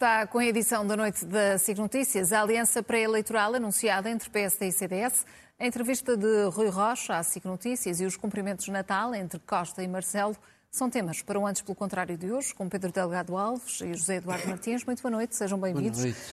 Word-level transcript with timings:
Está 0.00 0.26
com 0.26 0.38
a 0.38 0.46
edição 0.46 0.86
da 0.86 0.96
noite 0.96 1.26
da 1.26 1.58
SIC 1.58 1.76
Notícias 1.76 2.32
a 2.32 2.40
aliança 2.40 2.82
pré-eleitoral 2.82 3.54
anunciada 3.54 4.08
entre 4.08 4.30
PSD 4.30 4.68
e 4.68 4.72
CDS, 4.72 5.26
a 5.58 5.66
entrevista 5.66 6.16
de 6.16 6.44
Rui 6.44 6.70
Rocha 6.70 7.18
à 7.18 7.22
SIC 7.22 7.44
Notícias 7.44 8.00
e 8.00 8.06
os 8.06 8.16
cumprimentos 8.16 8.64
de 8.64 8.70
Natal 8.70 9.14
entre 9.14 9.38
Costa 9.40 9.82
e 9.82 9.86
Marcelo 9.86 10.34
são 10.70 10.88
temas 10.88 11.20
para 11.20 11.38
o 11.38 11.46
Antes 11.46 11.60
pelo 11.60 11.74
Contrário 11.74 12.16
de 12.16 12.32
hoje, 12.32 12.54
com 12.54 12.66
Pedro 12.66 12.90
Delgado 12.90 13.36
Alves 13.36 13.82
e 13.82 13.92
José 13.92 14.16
Eduardo 14.16 14.48
Martins. 14.48 14.86
Muito 14.86 15.02
boa 15.02 15.12
noite, 15.12 15.36
sejam 15.36 15.60
bem-vindos. 15.60 16.00
Boa 16.00 16.14
noite. 16.14 16.30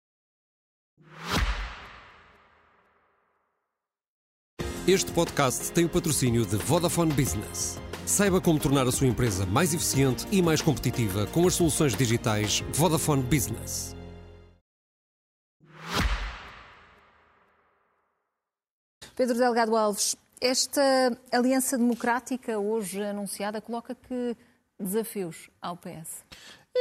Este 4.88 5.12
podcast 5.12 5.74
tem 5.74 5.84
o 5.84 5.90
patrocínio 5.90 6.46
de 6.46 6.56
Vodafone 6.56 7.12
Business. 7.12 7.78
Saiba 8.08 8.40
como 8.40 8.58
tornar 8.58 8.88
a 8.88 8.92
sua 8.92 9.06
empresa 9.06 9.46
mais 9.46 9.74
eficiente 9.74 10.26
e 10.32 10.42
mais 10.42 10.62
competitiva 10.62 11.28
com 11.28 11.46
as 11.46 11.56
soluções 11.56 11.94
digitais 11.94 12.64
Vodafone 12.72 13.22
Business. 13.22 13.94
Pedro 19.14 19.38
Delgado 19.38 19.76
Alves, 19.76 20.16
esta 20.40 20.82
aliança 21.34 21.78
democrática 21.78 22.58
hoje 22.58 23.04
anunciada 23.04 23.60
coloca 23.60 23.94
que 23.94 24.38
desafios 24.80 25.50
ao 25.62 25.76
PS? 25.76 26.24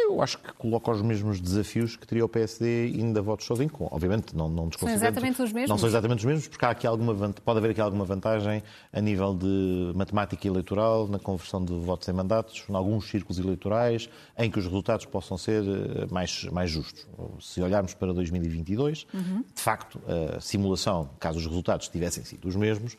Eu 0.05 0.21
acho 0.23 0.39
que 0.39 0.53
coloca 0.53 0.91
os 0.91 1.01
mesmos 1.01 1.41
desafios 1.41 1.97
que 1.97 2.07
teria 2.07 2.25
o 2.25 2.29
PSD 2.29 2.89
indo 2.91 3.19
a 3.19 3.23
votos 3.23 3.47
sozinho. 3.47 3.71
Com, 3.71 3.89
obviamente, 3.91 4.37
não, 4.37 4.49
não 4.49 4.71
São 4.71 4.89
exatamente 4.89 5.41
os 5.41 5.53
mesmos? 5.53 5.71
Não 5.71 5.79
são 5.79 5.89
exatamente 5.89 6.19
os 6.19 6.25
mesmos, 6.25 6.49
porque 6.49 6.65
há 6.65 6.71
aqui 6.71 6.87
alguma, 6.87 7.15
pode 7.33 7.59
haver 7.59 7.71
aqui 7.71 7.81
alguma 7.81 8.05
vantagem 8.05 8.63
a 8.93 9.01
nível 9.01 9.35
de 9.35 9.93
matemática 9.95 10.47
eleitoral, 10.47 11.09
na 11.09 11.19
conversão 11.19 11.65
de 11.65 11.73
votos 11.73 12.07
em 12.09 12.13
mandatos, 12.13 12.65
em 12.69 12.75
alguns 12.75 13.09
círculos 13.09 13.39
eleitorais, 13.39 14.09
em 14.37 14.51
que 14.51 14.59
os 14.59 14.67
resultados 14.67 15.07
possam 15.07 15.39
ser 15.39 15.65
eh, 15.65 16.07
mais, 16.11 16.45
mais 16.45 16.71
justos. 16.71 17.07
Se 17.41 17.63
olharmos 17.63 17.95
para 17.95 18.13
2022, 18.13 19.07
uhum. 19.15 19.45
de 19.55 19.63
facto, 19.63 20.01
a 20.37 20.41
simulação, 20.41 21.09
caso 21.19 21.39
os 21.39 21.47
resultados 21.47 21.89
tivessem 21.89 22.23
sido 22.23 22.47
os 22.47 22.55
mesmos, 22.55 22.97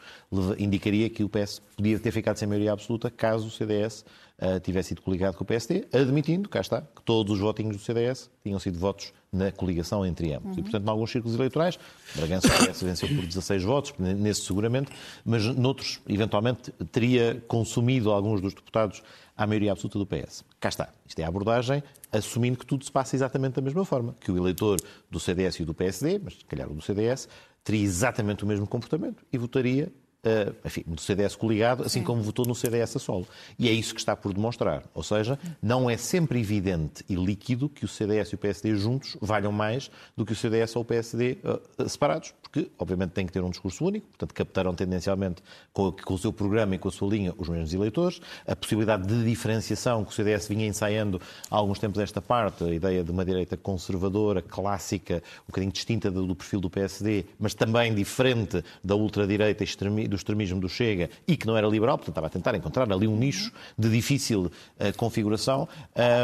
indicaria 0.57 1.09
que 1.09 1.23
o 1.23 1.29
PS 1.29 1.61
podia 1.75 1.99
ter 1.99 2.11
ficado 2.11 2.37
sem 2.37 2.47
maioria 2.47 2.73
absoluta 2.73 3.11
caso 3.11 3.47
o 3.47 3.51
CDS 3.51 4.03
uh, 4.41 4.59
tivesse 4.59 4.89
sido 4.89 5.01
coligado 5.01 5.35
com 5.35 5.43
o 5.43 5.47
PSD, 5.47 5.87
admitindo, 5.91 6.47
cá 6.49 6.61
está, 6.61 6.81
que 6.81 7.01
todos 7.03 7.33
os 7.33 7.39
votinhos 7.39 7.75
do 7.77 7.81
CDS 7.81 8.29
tinham 8.43 8.59
sido 8.59 8.77
votos 8.77 9.13
na 9.31 9.51
coligação 9.51 10.05
entre 10.05 10.33
ambos. 10.33 10.53
Uhum. 10.53 10.59
E, 10.59 10.61
portanto, 10.63 10.85
em 10.85 10.89
alguns 10.89 11.11
círculos 11.11 11.37
eleitorais, 11.37 11.77
Bragança 12.15 12.47
PS 12.47 12.81
venceu 12.81 13.09
por 13.09 13.25
16 13.25 13.63
votos, 13.63 13.93
nesse 13.97 14.41
seguramente, 14.41 14.91
mas 15.25 15.43
noutros, 15.45 15.99
eventualmente, 16.07 16.71
teria 16.91 17.43
consumido 17.47 18.11
alguns 18.11 18.41
dos 18.41 18.53
deputados 18.53 19.03
à 19.35 19.45
maioria 19.45 19.71
absoluta 19.71 19.99
do 19.99 20.05
PS. 20.05 20.43
Cá 20.59 20.69
está. 20.69 20.89
Isto 21.05 21.19
é 21.19 21.23
a 21.23 21.27
abordagem, 21.27 21.83
assumindo 22.11 22.57
que 22.57 22.65
tudo 22.65 22.83
se 22.85 22.91
passa 22.91 23.15
exatamente 23.15 23.55
da 23.55 23.61
mesma 23.61 23.85
forma, 23.85 24.15
que 24.19 24.31
o 24.31 24.37
eleitor 24.37 24.79
do 25.11 25.19
CDS 25.19 25.59
e 25.59 25.65
do 25.65 25.73
PSD, 25.73 26.19
mas 26.23 26.35
se 26.35 26.45
calhar 26.45 26.69
o 26.69 26.73
do 26.73 26.81
CDS, 26.81 27.27
teria 27.63 27.83
exatamente 27.83 28.43
o 28.43 28.47
mesmo 28.47 28.65
comportamento 28.65 29.23
e 29.31 29.37
votaria 29.37 29.91
enfim, 30.65 30.83
do 30.85 31.01
CDS 31.01 31.35
coligado, 31.35 31.83
assim 31.83 31.99
Sim. 31.99 32.05
como 32.05 32.21
votou 32.21 32.45
no 32.45 32.55
CDS 32.55 32.95
a 32.95 32.99
solo. 32.99 33.27
E 33.57 33.67
é 33.67 33.71
isso 33.71 33.93
que 33.93 33.99
está 33.99 34.15
por 34.15 34.33
demonstrar. 34.33 34.83
Ou 34.93 35.03
seja, 35.03 35.39
não 35.61 35.89
é 35.89 35.97
sempre 35.97 36.39
evidente 36.39 37.03
e 37.09 37.15
líquido 37.15 37.69
que 37.69 37.85
o 37.85 37.87
CDS 37.87 38.29
e 38.29 38.35
o 38.35 38.37
PSD 38.37 38.75
juntos 38.75 39.17
valham 39.21 39.51
mais 39.51 39.89
do 40.15 40.25
que 40.25 40.33
o 40.33 40.35
CDS 40.35 40.75
ou 40.75 40.81
o 40.81 40.85
PSD 40.85 41.37
eh, 41.43 41.87
separados, 41.87 42.33
porque, 42.57 42.71
obviamente, 42.79 43.11
têm 43.11 43.25
que 43.25 43.31
ter 43.31 43.43
um 43.43 43.49
discurso 43.49 43.85
único, 43.85 44.07
portanto, 44.07 44.33
captaram 44.33 44.73
tendencialmente 44.73 45.43
com, 45.71 45.91
com, 45.91 46.13
o 46.13 46.17
seu 46.17 46.33
programa 46.33 46.75
e 46.75 46.77
com 46.79 46.87
a 46.87 46.91
sua 46.91 47.07
linha 47.07 47.33
os 47.37 47.47
mesmos 47.47 47.73
eleitores. 47.73 48.19
A 48.47 48.55
possibilidade 48.55 49.05
de 49.05 49.23
diferenciação 49.23 50.03
que 50.03 50.11
o 50.11 50.13
CDS 50.13 50.47
vinha 50.47 50.65
ensaiando 50.65 51.21
há 51.51 51.55
alguns 51.55 51.77
tempos 51.77 52.01
esta 52.01 52.21
parte, 52.21 52.63
a 52.63 52.73
ideia 52.73 53.03
de 53.03 53.11
uma 53.11 53.23
direita 53.23 53.55
conservadora, 53.55 54.41
clássica, 54.41 55.21
um 55.43 55.47
bocadinho 55.47 55.71
distinta 55.71 56.09
do, 56.09 56.35
perfil 56.35 56.59
do 56.59 56.69
PSD, 56.69 57.25
mas 57.39 57.53
também 57.53 57.93
diferente 57.93 58.63
da 58.83 58.95
ultradireita 58.95 59.63
do 60.09 60.15
extremismo 60.15 60.59
do 60.59 60.69
Chega 60.69 61.09
e 61.27 61.37
que 61.37 61.45
não 61.45 61.55
era 61.55 61.67
liberal, 61.67 61.97
portanto 61.97 62.13
estava 62.13 62.27
a 62.27 62.29
tentar 62.29 62.55
encontrar 62.55 62.91
ali 62.91 63.07
um 63.07 63.15
nicho 63.15 63.51
de 63.77 63.89
difícil 63.89 64.45
uh, 64.45 64.97
configuração. 64.97 65.67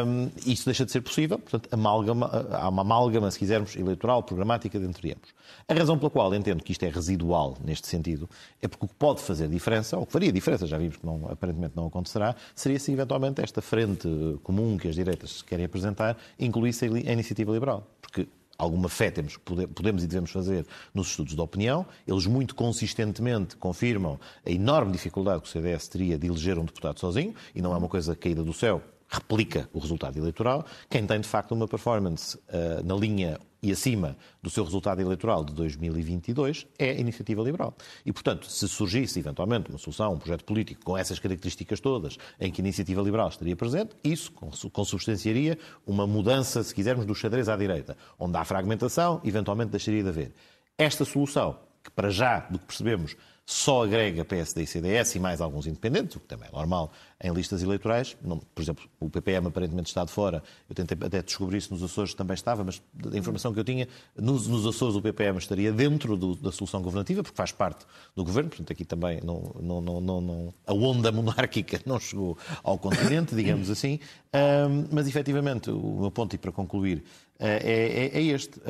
Um, 0.06 0.30
isso 0.46 0.66
deixa 0.66 0.86
de 0.86 0.92
ser 0.92 1.02
possível, 1.02 1.38
portanto 1.38 1.70
amálgama, 1.72 2.48
há 2.52 2.70
uma 2.70 2.82
amálgama, 2.82 3.30
se 3.30 3.38
quisermos, 3.38 3.76
eleitoral, 3.76 4.24
programática 4.24 4.78
entre 4.78 5.12
ambos. 5.12 5.34
A 5.68 5.74
razão 5.74 5.98
pela 5.98 6.10
qual 6.10 6.23
entendo 6.32 6.64
que 6.64 6.72
isto 6.72 6.84
é 6.84 6.90
residual 6.90 7.58
neste 7.64 7.88
sentido 7.88 8.30
é 8.62 8.68
porque 8.68 8.86
o 8.86 8.88
que 8.88 8.96
pode 8.96 9.22
fazer 9.22 9.48
diferença, 9.48 9.98
ou 9.98 10.06
que 10.06 10.12
faria 10.12 10.32
diferença, 10.32 10.68
já 10.68 10.78
vimos 10.78 10.98
que 10.98 11.06
não, 11.06 11.28
aparentemente 11.30 11.76
não 11.76 11.88
acontecerá, 11.88 12.36
seria 12.56 12.80
se 12.80 12.92
eventualmente 12.92 13.42
esta 13.42 13.62
frente 13.62 14.08
comum 14.44 14.78
que 14.78 14.88
as 14.88 14.96
direitas 14.96 15.42
querem 15.42 15.66
apresentar 15.66 16.18
incluísse 16.40 16.86
a 16.86 17.12
iniciativa 17.12 17.52
liberal. 17.52 17.88
Porque 18.02 18.28
alguma 18.58 18.90
fé 18.90 19.10
temos, 19.10 19.38
podemos 19.38 20.04
e 20.04 20.08
devemos 20.08 20.32
fazer 20.32 20.66
nos 20.94 21.10
estudos 21.10 21.36
de 21.36 21.42
opinião. 21.42 21.86
Eles 22.08 22.26
muito 22.26 22.56
consistentemente 22.56 23.56
confirmam 23.56 24.20
a 24.46 24.52
enorme 24.52 24.92
dificuldade 24.92 25.42
que 25.42 25.48
o 25.48 25.52
CDS 25.52 25.88
teria 25.88 26.18
de 26.18 26.28
eleger 26.28 26.58
um 26.58 26.66
deputado 26.66 27.00
sozinho, 27.00 27.34
e 27.56 27.62
não 27.62 27.74
é 27.74 27.78
uma 27.78 27.90
coisa 27.90 28.16
caída 28.16 28.44
do 28.44 28.54
céu, 28.54 28.82
replica 29.14 29.70
o 29.72 29.80
resultado 29.80 30.18
eleitoral. 30.18 30.66
Quem 30.90 31.06
tem, 31.06 31.22
de 31.22 31.28
facto, 31.28 31.52
uma 31.52 31.68
performance 31.68 32.36
uh, 32.36 32.84
na 32.84 32.96
linha 32.96 33.40
e 33.62 33.72
acima 33.72 34.18
do 34.42 34.50
seu 34.50 34.64
resultado 34.64 35.02
eleitoral 35.02 35.46
de 35.46 35.54
2022 35.54 36.68
é 36.78 36.90
a 36.90 36.94
iniciativa 36.96 37.42
liberal. 37.42 37.74
E, 38.06 38.12
portanto, 38.12 38.52
se 38.52 38.68
surgisse 38.68 39.20
eventualmente 39.20 39.70
uma 39.70 39.78
solução, 39.78 40.14
um 40.14 40.18
projeto 40.18 40.44
político 40.44 40.84
com 40.84 40.98
essas 40.98 41.18
características 41.18 41.80
todas, 41.80 42.18
em 42.40 42.52
que 42.52 42.60
a 42.60 42.64
iniciativa 42.64 43.02
liberal 43.02 43.30
estaria 43.30 43.56
presente, 43.56 43.96
isso 44.04 44.34
consubstanciaria 44.72 45.58
uma 45.88 46.06
mudança, 46.06 46.62
se 46.62 46.76
quisermos, 46.76 47.06
do 47.06 47.16
xadrez 47.16 47.48
à 47.48 47.56
direita, 47.56 47.96
onde 48.20 48.36
há 48.36 48.44
fragmentação, 48.44 49.22
eventualmente 49.24 49.72
deixaria 49.72 50.04
de 50.04 50.10
haver. 50.10 50.34
Esta 50.78 51.06
solução, 51.06 51.58
que 51.82 51.92
para 51.92 52.10
já, 52.10 52.40
do 52.40 52.60
que 52.60 52.66
percebemos, 52.66 53.16
só 53.46 53.84
agrega 53.84 54.24
PSD 54.24 54.64
e 54.64 54.68
CDS 54.68 55.16
e 55.16 55.20
mais 55.20 55.42
alguns 55.42 55.68
independentes, 55.68 56.16
o 56.16 56.20
que 56.20 56.28
também 56.28 56.48
é 56.48 56.52
normal 56.52 56.92
em 57.22 57.32
listas 57.34 57.62
eleitorais. 57.62 58.16
Não, 58.22 58.38
por 58.38 58.62
exemplo, 58.62 58.86
o 59.00 59.10
PPM 59.10 59.48
aparentemente 59.48 59.90
está 59.90 60.06
de 60.06 60.12
fora. 60.12 60.42
Eu 60.70 60.76
tentei 60.76 60.98
até 61.02 61.22
descobrir 61.22 61.60
se 61.60 61.70
nos 61.72 61.84
Açores 61.84 62.14
também 62.14 62.36
estava, 62.36 62.64
mas 62.64 62.82
da 62.94 63.18
informação 63.18 63.54
que 63.54 63.60
eu 63.60 63.64
tinha, 63.64 63.88
nos, 64.16 64.48
nos 64.48 64.66
Açores 64.66 64.96
o 64.96 65.02
PPM 65.02 65.38
estaria 65.38 65.74
dentro 65.74 66.16
do, 66.16 66.36
da 66.36 66.52
solução 66.54 66.82
governativa, 66.82 67.22
porque 67.22 67.36
faz 67.36 67.52
parte 67.52 67.86
do 68.16 68.24
governo, 68.24 68.50
portanto 68.50 68.72
aqui 68.72 68.86
também 68.86 69.20
não, 69.22 69.56
não, 69.60 69.82
não, 69.82 70.22
não 70.22 70.54
a 70.66 70.74
onda 70.74 71.12
monárquica 71.12 71.82
não 71.86 72.00
chegou 72.00 72.38
ao 72.64 72.78
continente, 72.78 73.36
digamos 73.36 73.70
assim. 73.70 74.00
Um, 74.34 74.88
mas 74.92 75.08
efetivamente, 75.08 75.70
o 75.70 76.00
meu 76.00 76.12
ponto, 76.12 76.34
e 76.34 76.38
para 76.38 76.52
concluir, 76.52 77.04
é, 77.40 78.12
é, 78.14 78.20
é, 78.20 78.22
este. 78.22 78.62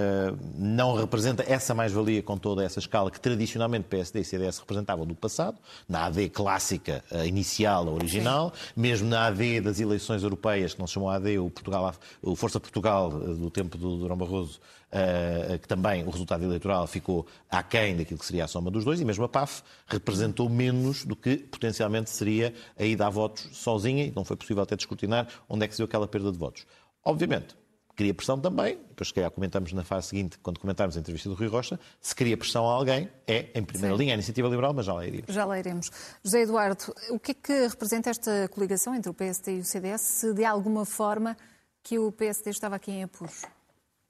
Não 0.55 0.95
representa 0.95 1.43
essa 1.47 1.73
mais-valia 1.73 2.23
com 2.23 2.37
toda 2.37 2.63
essa 2.63 2.79
escala 2.79 3.11
que 3.11 3.19
tradicionalmente 3.19 3.87
PSD 3.87 4.21
e 4.21 4.25
CDS 4.25 4.59
representavam 4.59 5.05
no 5.05 5.15
passado, 5.15 5.57
na 5.87 6.05
AD 6.05 6.29
clássica, 6.29 7.03
inicial, 7.25 7.87
original, 7.87 8.53
Sim. 8.55 8.81
mesmo 8.81 9.09
na 9.09 9.27
AD 9.27 9.61
das 9.61 9.79
eleições 9.79 10.23
europeias, 10.23 10.73
que 10.73 10.79
não 10.79 10.87
se 10.87 10.93
chamou 10.93 11.09
AD, 11.09 11.37
o, 11.39 11.49
Portugal, 11.49 11.93
o 12.21 12.35
Força 12.35 12.59
Portugal 12.59 13.09
do 13.11 13.49
tempo 13.49 13.77
do 13.77 13.97
Durão 13.97 14.17
Barroso, 14.17 14.59
que 15.61 15.67
também 15.67 16.03
o 16.03 16.09
resultado 16.09 16.43
eleitoral 16.43 16.87
ficou 16.87 17.27
aquém 17.49 17.95
daquilo 17.95 18.19
que 18.19 18.25
seria 18.25 18.45
a 18.45 18.47
soma 18.47 18.71
dos 18.71 18.85
dois, 18.85 19.01
e 19.01 19.05
mesmo 19.05 19.23
a 19.25 19.29
PAF 19.29 19.61
representou 19.87 20.49
menos 20.49 21.03
do 21.03 21.15
que 21.15 21.37
potencialmente 21.37 22.09
seria 22.09 22.53
a 22.79 22.83
ida 22.83 23.05
a 23.05 23.09
votos 23.09 23.49
sozinha, 23.51 24.05
e 24.05 24.13
não 24.15 24.23
foi 24.23 24.37
possível 24.37 24.63
até 24.63 24.75
descortinar 24.75 25.27
onde 25.49 25.65
é 25.65 25.67
que 25.67 25.73
se 25.73 25.79
deu 25.79 25.85
aquela 25.85 26.07
perda 26.07 26.31
de 26.31 26.37
votos. 26.37 26.65
Obviamente, 27.05 27.55
cria 27.95 28.13
pressão 28.13 28.39
também, 28.39 28.77
depois 28.89 29.07
se 29.07 29.13
calhar 29.13 29.29
comentamos 29.31 29.71
na 29.73 29.83
fase 29.83 30.07
seguinte, 30.07 30.37
quando 30.39 30.59
comentarmos 30.59 30.97
a 30.97 30.99
entrevista 30.99 31.29
do 31.29 31.35
Rui 31.35 31.47
Rocha, 31.47 31.79
se 32.01 32.15
cria 32.15 32.35
pressão 32.35 32.67
a 32.67 32.73
alguém, 32.73 33.09
é, 33.27 33.49
em 33.53 33.63
primeira 33.63 33.95
Sim. 33.95 34.01
linha, 34.01 34.13
a 34.13 34.15
iniciativa 34.15 34.47
liberal, 34.47 34.73
mas 34.73 34.85
já 34.85 34.93
lá 34.93 35.05
iremos. 35.05 35.33
Já 35.33 35.45
lá 35.45 35.59
iremos. 35.59 35.91
José 36.23 36.41
Eduardo, 36.41 36.93
o 37.09 37.19
que 37.19 37.31
é 37.31 37.33
que 37.33 37.67
representa 37.67 38.09
esta 38.09 38.47
coligação 38.49 38.95
entre 38.95 39.09
o 39.09 39.13
PSD 39.13 39.57
e 39.57 39.59
o 39.59 39.65
CDS, 39.65 40.01
se 40.01 40.33
de 40.33 40.43
alguma 40.45 40.85
forma 40.85 41.37
que 41.81 41.99
o 41.99 42.11
PSD 42.11 42.49
estava 42.49 42.75
aqui 42.75 42.91
em 42.91 43.03
apuros? 43.03 43.43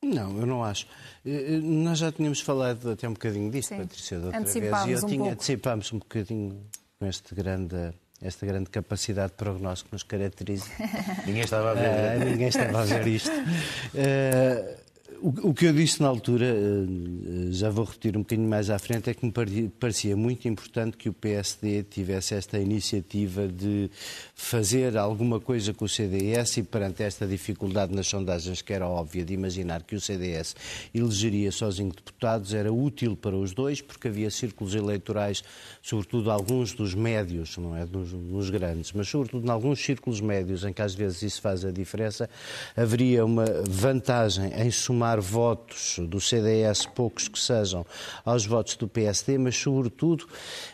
Não, 0.02 0.38
eu 0.38 0.46
não 0.46 0.64
acho. 0.64 0.86
Eh, 1.26 1.56
eh, 1.56 1.60
nós 1.60 1.98
já 1.98 2.12
tínhamos 2.12 2.42
falado 2.42 2.92
até 2.92 3.08
um 3.08 3.14
bocadinho 3.14 3.50
disso, 3.50 3.70
Sim. 3.70 3.78
Patrícia, 3.78 4.20
da 4.20 4.26
outra 4.28 4.42
vez. 4.42 4.56
E 4.86 4.92
eu 4.92 5.00
um 5.00 5.08
tinha, 5.08 5.18
pouco. 5.20 5.34
antecipámos 5.34 5.94
um 5.94 6.00
bocadinho 6.00 6.62
com 7.00 7.06
este 7.06 7.34
grande 7.34 7.94
esta 8.24 8.46
grande 8.46 8.70
capacidade 8.70 9.32
de 9.32 9.38
prognóstico 9.38 9.90
que 9.90 9.96
nos 9.96 10.04
caracteriza. 10.04 10.70
ninguém 11.26 11.44
estava 11.44 11.72
a 11.72 11.74
ver. 11.74 12.22
Uh, 12.22 12.26
ninguém 12.26 12.48
estava 12.48 12.82
a 12.82 12.86
ver 12.86 13.08
isto. 13.08 13.32
Uh, 13.32 14.76
O, 15.22 15.54
que 15.54 15.66
eu 15.66 15.74
disse 15.74 16.02
na 16.02 16.08
altura, 16.08 16.46
eh, 16.46 17.52
já 17.52 17.70
vou 17.70 17.86
repetir 17.86 18.18
um 18.18 18.22
bocadinho 18.22 18.48
mais 18.48 18.70
à 18.70 18.80
frente, 18.80 19.10
é 19.10 19.14
que 19.14 19.26
me 19.26 19.70
parecia 19.70 20.16
muito 20.16 20.48
importante 20.48 20.98
que 20.98 21.08
o 21.08 21.14
PSD 21.14 21.84
tivesse 21.84 22.36
esta 22.36 22.60
iniciativa 22.60 23.48
de 23.48 23.90
fazer 24.36 24.98
alguma 24.98 25.40
coisa 25.40 25.74
com 25.74 25.86
o 25.86 25.90
CDS 25.90 26.58
e 26.58 26.64
perante 26.64 27.04
esta 27.04 27.28
dificuldade 27.28 27.94
nas 27.94 28.08
sondagens, 28.08 28.62
que 28.62 28.74
era 28.74 28.88
óbvia 28.88 29.24
de 29.24 29.34
imaginar 29.34 29.84
que 29.84 29.96
o 29.96 30.02
CDS 30.02 30.56
elegeria 30.94 31.52
sozinho 31.52 31.92
deputados, 31.92 32.54
era 32.54 32.72
útil 32.72 33.16
para 33.16 33.36
os 33.36 33.54
dois, 33.54 33.82
porque 33.82 34.08
havia 34.08 34.30
círculos 34.32 34.76
eleitorais, 34.76 35.44
sobretudo 35.82 36.32
alguns 36.32 36.74
dos 36.74 36.94
médios, 36.94 37.58
não 37.58 37.76
é? 37.76 37.86
Nos, 37.86 38.12
nos 38.12 38.50
grandes, 38.50 38.92
mas 38.92 39.08
sobretudo 39.08 39.46
em 39.46 39.50
alguns 39.50 39.80
círculos 39.80 40.20
médios, 40.20 40.64
em 40.64 40.74
que 40.74 40.82
às 40.82 40.94
vezes 40.94 41.22
isso 41.22 41.42
faz 41.42 41.64
a 41.64 41.72
diferença, 41.72 42.30
haveria 42.76 43.26
uma 43.26 43.46
vantagem 43.68 44.52
em 44.58 44.72
somar 44.72 45.03
votos 45.20 46.00
do 46.00 46.20
CDS, 46.20 46.86
poucos 46.86 47.28
que 47.28 47.40
sejam, 47.40 47.86
aos 48.24 48.46
votos 48.46 48.76
do 48.76 48.88
PSD, 48.88 49.38
mas 49.38 49.56
sobretudo, 49.56 50.28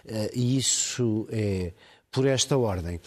eh, 0.05 0.31
e 0.33 0.57
isso 0.57 1.27
é 1.31 1.73
por 2.11 2.25
esta 2.25 2.57
ordem. 2.57 2.99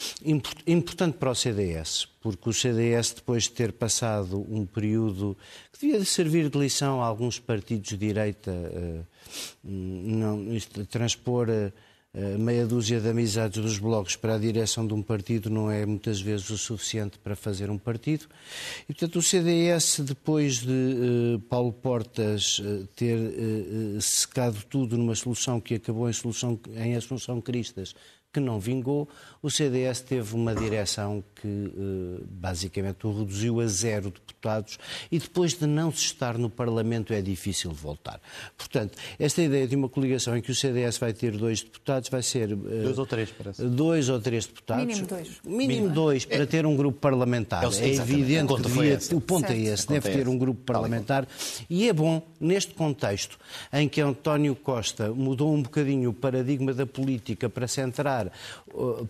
Importante 0.67 1.19
para 1.19 1.31
o 1.31 1.35
CDS, 1.35 2.07
porque 2.21 2.49
o 2.49 2.53
CDS, 2.53 3.15
depois 3.15 3.45
de 3.45 3.51
ter 3.51 3.73
passado 3.73 4.47
um 4.49 4.65
período 4.65 5.37
que 5.73 5.87
devia 5.87 6.05
servir 6.05 6.49
de 6.49 6.59
lição 6.59 7.03
a 7.03 7.07
alguns 7.07 7.39
partidos 7.39 7.91
de 7.91 7.97
direita, 7.97 8.51
eh, 8.51 9.01
não, 9.65 10.47
transpor 10.89 11.49
eh, 11.51 11.73
meia 12.39 12.67
dúzia 12.67 13.01
de 13.01 13.09
amizades 13.09 13.63
dos 13.63 13.79
blocos 13.79 14.17
para 14.17 14.35
a 14.35 14.39
direção 14.39 14.87
de 14.87 14.93
um 14.93 15.03
partido 15.03 15.49
não 15.49 15.71
é 15.71 15.87
muitas 15.87 16.21
vezes 16.21 16.51
o 16.51 16.59
suficiente 16.59 17.19
para 17.19 17.35
fazer 17.35 17.71
um 17.71 17.79
partido. 17.79 18.27
E, 18.89 18.93
portanto, 18.93 19.17
o 19.17 19.23
CDS, 19.23 20.01
depois 20.01 20.59
de 20.59 21.37
uh, 21.37 21.41
Paulo 21.49 21.73
Portas 21.73 22.59
uh, 22.59 22.87
ter 22.95 23.17
uh, 23.17 24.01
secado 24.01 24.59
tudo 24.69 24.99
numa 24.99 25.15
solução 25.15 25.59
que 25.59 25.77
acabou 25.77 26.09
em, 26.09 26.13
solução, 26.13 26.61
em 26.77 26.97
Assunção 26.97 27.41
Cristas, 27.41 27.95
que 28.33 28.41
não 28.41 28.59
vingou, 28.59 29.09
o 29.43 29.51
CDS 29.51 30.01
teve 30.01 30.35
uma 30.35 30.55
direção 30.55 31.23
que 31.35 31.49
eh, 31.49 32.23
basicamente 32.31 33.07
o 33.07 33.19
reduziu 33.19 33.61
a 33.61 33.67
zero 33.67 34.11
deputados 34.11 34.79
e 35.11 35.19
depois 35.19 35.55
de 35.55 35.67
não 35.67 35.93
se 35.93 36.05
estar 36.05 36.39
no 36.39 36.49
Parlamento 36.49 37.13
é 37.13 37.21
difícil 37.21 37.73
voltar. 37.73 38.21
Portanto, 38.57 38.97
esta 39.19 39.43
ideia 39.43 39.67
de 39.67 39.77
uma 39.77 39.89
coligação 39.89 40.37
em 40.37 40.41
que 40.41 40.51
o 40.51 40.55
CDS 40.55 40.97
vai 40.99 41.13
ter 41.13 41.37
dois 41.37 41.63
deputados 41.63 42.09
vai 42.09 42.23
ser... 42.23 42.53
Eh, 42.53 42.83
dois 42.83 42.99
ou 42.99 43.07
três, 43.07 43.31
parece. 43.31 43.63
Dois 43.65 44.09
ou 44.09 44.21
três 44.21 44.47
deputados. 44.47 44.87
Mínimo 44.87 45.07
dois. 45.07 45.29
Mínimo 45.45 45.89
dois, 45.91 46.25
para 46.25 46.47
ter 46.47 46.65
um 46.65 46.77
grupo 46.77 46.99
parlamentar. 46.99 47.65
É, 47.65 47.67
é 47.67 47.95
evidente 47.95 48.55
que 48.55 48.63
devia, 48.63 48.99
o 49.13 49.21
ponto 49.21 49.51
é 49.51 49.59
esse, 49.59 49.87
deve 49.89 50.11
ter 50.11 50.29
um 50.29 50.39
grupo 50.39 50.63
parlamentar 50.63 51.27
e 51.69 51.89
é 51.89 51.93
bom, 51.93 52.23
neste 52.41 52.73
contexto 52.73 53.39
em 53.73 53.89
que 53.89 54.01
António 54.01 54.55
Costa 54.55 55.11
mudou 55.11 55.53
um 55.53 55.63
bocadinho 55.63 56.11
o 56.11 56.15
paradigma 56.15 56.73
da 56.73 56.87
política 56.87 57.49
para 57.51 57.67
centrar 57.67 58.22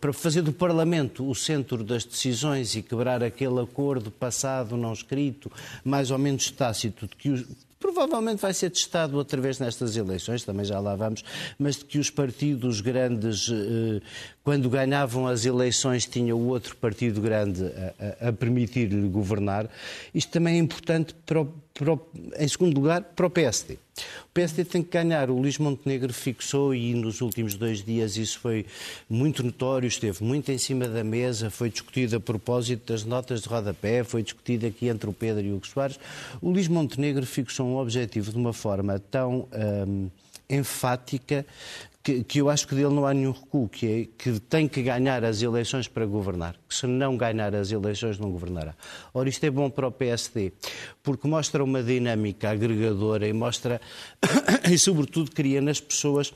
Para 0.01 0.13
fazer 0.13 0.43
do 0.43 0.53
Parlamento 0.53 1.29
o 1.29 1.35
centro 1.35 1.83
das 1.83 2.05
decisões 2.05 2.75
e 2.75 2.83
quebrar 2.83 3.23
aquele 3.23 3.61
acordo 3.61 4.11
passado, 4.11 4.77
não 4.77 4.93
escrito, 4.93 5.51
mais 5.85 6.11
ou 6.11 6.19
menos 6.19 6.51
tácito, 6.51 7.07
de 7.07 7.17
que 7.17 7.31
os, 7.31 7.47
provavelmente 7.83 8.41
vai 8.41 8.55
ser 8.55 8.71
testado 8.71 9.17
outra 9.17 9.41
vez 9.41 9.59
nestas 9.59 9.97
eleições, 9.97 10.45
também 10.45 10.65
já 10.65 10.79
lá 10.79 10.95
vamos, 10.95 11.25
mas 11.59 11.77
de 11.77 11.85
que 11.85 11.99
os 11.99 12.09
partidos 12.09 12.81
grandes, 12.81 13.49
uh, 13.49 14.01
quando 14.45 14.71
ganhavam 14.71 15.27
as 15.27 15.45
eleições, 15.45 16.07
tinham 16.07 16.39
o 16.39 16.47
outro 16.47 16.77
partido 16.77 17.21
grande 17.21 17.65
a, 18.21 18.29
a, 18.29 18.33
permitir-lhe 18.33 19.09
governar. 19.09 19.69
Isto 20.15 20.31
também 20.31 20.55
é 20.55 20.59
importante 20.59 21.13
para 21.27 21.41
o 21.41 21.53
o, 21.81 22.01
em 22.39 22.49
segundo 22.49 22.75
lugar, 22.75 23.03
para 23.03 23.27
o 23.27 23.31
PSD. 23.31 23.75
O 23.75 24.33
PSD 24.33 24.65
tem 24.65 24.83
que 24.83 24.91
ganhar. 24.91 25.31
O 25.31 25.39
Luís 25.39 25.59
Montenegro 25.59 26.13
fixou 26.13 26.75
e 26.75 26.95
nos 26.95 27.21
últimos 27.21 27.55
dois 27.55 27.83
dias 27.83 28.17
isso 28.17 28.39
foi 28.39 28.67
muito 29.09 29.43
notório, 29.43 29.87
esteve 29.87 30.23
muito 30.23 30.51
em 30.51 30.59
cima 30.59 30.89
da 30.89 31.05
mesa, 31.05 31.51
foi 31.51 31.71
discutido 31.71 32.17
a 32.17 32.21
propósito 32.21 32.93
das 32.93 33.05
notas 33.05 33.43
de 33.43 33.49
rodapé, 33.49 34.05
foi 34.05 34.23
discutido 34.23 34.67
aqui 34.67 34.89
entre 34.89 35.09
o 35.09 35.13
Pedro 35.13 35.45
e 35.45 35.53
o 35.53 35.57
Hugo 35.57 35.67
Soares. 35.67 35.99
O 36.41 36.51
Luís 36.51 36.69
Montenegro 36.69 37.27
fixou 37.27 37.67
um 37.67 37.77
objetivo 37.77 38.31
de 38.31 38.37
uma 38.37 38.53
forma 38.53 38.99
tão 38.99 39.49
hum, 39.87 40.09
enfática 40.49 41.47
que, 42.03 42.25
que, 42.25 42.41
eu 42.41 42.51
acho 42.51 42.67
que 42.67 42.75
dele 42.75 42.93
não 42.93 43.07
há 43.07 43.15
nenhum 43.15 43.31
recuo, 43.31 43.69
que 43.69 43.87
é 43.87 44.09
que 44.19 44.41
tem 44.41 44.67
que 44.67 44.83
ganhar 44.83 45.25
as 45.25 45.41
eleições 45.41 45.87
para 45.87 46.05
governar, 46.05 46.57
que 46.69 46.75
se 46.75 46.87
não 46.87 47.17
ganhar 47.17 47.55
as 47.55 47.71
eleições 47.71 48.19
não 48.19 48.31
governará. 48.31 48.75
Ora, 49.15 49.29
isto 49.29 49.45
é 49.45 49.51
bom 49.51 49.71
para 49.71 49.87
o 49.87 49.93
PSD, 49.93 50.53
porque 51.03 51.29
mostra 51.29 51.63
uma 51.63 51.83
dinâmica 51.83 52.51
agregadora 52.51 53.29
e 53.29 53.33
mostra, 53.33 53.81
e 54.71 54.77
sobretudo 54.77 55.31
cria 55.31 55.61
nas 55.61 55.81
pessoas 55.81 56.33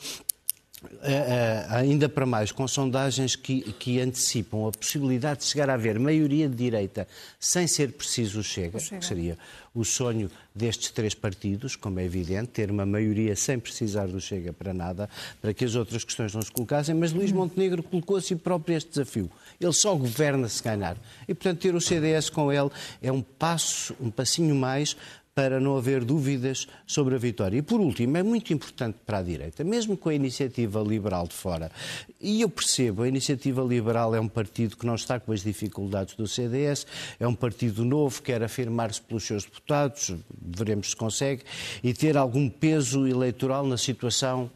ainda 1.70 2.08
para 2.08 2.26
mais, 2.26 2.52
com 2.52 2.68
sondagens 2.68 3.34
que, 3.34 3.72
que, 3.72 3.98
antecipam 3.98 4.68
a 4.68 4.72
possibilidade 4.72 5.40
de 5.40 5.46
chegar 5.46 5.70
a 5.70 5.74
haver 5.74 5.98
maioria 5.98 6.48
de 6.48 6.54
direita 6.54 7.08
sem 7.40 7.66
ser 7.66 7.92
preciso 7.92 8.40
o 8.40 8.42
Chega, 8.42 8.78
Chega, 8.78 9.00
que 9.00 9.06
seria 9.06 9.38
o 9.74 9.84
sonho 9.84 10.30
destes 10.54 10.90
três 10.90 11.14
partidos, 11.14 11.76
como 11.76 11.98
é 11.98 12.04
evidente, 12.04 12.48
ter 12.48 12.70
uma 12.70 12.84
maioria 12.84 13.34
sem 13.34 13.58
precisar 13.58 14.06
do 14.06 14.20
Chega 14.20 14.52
para 14.52 14.74
nada, 14.74 15.08
para 15.40 15.54
que 15.54 15.64
as 15.64 15.74
outras 15.74 16.04
questões 16.04 16.34
não 16.34 16.42
se 16.42 16.52
colocassem, 16.52 16.94
mas 16.94 17.12
Luís 17.12 17.30
uhum. 17.30 17.38
Montenegro 17.38 17.82
colocou 17.82 18.16
a 18.16 18.20
si 18.20 18.36
próprio 18.36 18.76
este 18.76 18.90
desafio. 18.90 19.30
Ele 19.58 19.72
só 19.72 19.94
governa 19.94 20.48
se 20.48 20.62
ganhar. 20.62 20.96
E, 21.26 21.34
portanto, 21.34 21.60
ter 21.60 21.74
o 21.74 21.80
CDS 21.80 22.28
com 22.28 22.52
ele 22.52 22.70
é 23.02 23.10
um 23.10 23.22
passo, 23.22 23.94
um 24.00 24.10
passinho 24.10 24.54
mais 24.54 24.96
para 25.36 25.60
não 25.60 25.76
haver 25.76 26.02
dúvidas 26.02 26.66
sobre 26.86 27.14
a 27.14 27.18
vitória. 27.18 27.58
E 27.58 27.62
por 27.62 27.78
último, 27.78 28.16
é 28.16 28.22
muito 28.22 28.54
importante 28.54 28.96
para 29.04 29.18
a 29.18 29.22
direita, 29.22 29.62
mesmo 29.62 29.94
com 29.94 30.08
a 30.08 30.14
iniciativa 30.14 30.80
liberal 30.80 31.28
de 31.28 31.34
fora, 31.34 31.70
e 32.18 32.40
eu 32.40 32.48
percebo, 32.48 33.02
a 33.02 33.08
iniciativa 33.08 33.62
liberal 33.62 34.14
é 34.14 34.20
um 34.20 34.28
partido 34.28 34.78
que 34.78 34.86
não 34.86 34.94
está 34.94 35.20
com 35.20 35.32
as 35.32 35.42
dificuldades 35.42 36.14
do 36.14 36.26
CDS, 36.26 36.86
é 37.20 37.28
um 37.28 37.34
partido 37.34 37.84
novo, 37.84 38.22
quer 38.22 38.42
afirmar-se 38.42 39.02
pelos 39.02 39.24
seus 39.24 39.44
deputados, 39.44 40.14
veremos 40.40 40.88
se 40.88 40.96
consegue, 40.96 41.42
e 41.84 41.92
ter 41.92 42.16
algum 42.16 42.48
peso 42.48 43.06
eleitoral 43.06 43.66
na 43.66 43.76
situação 43.76 44.50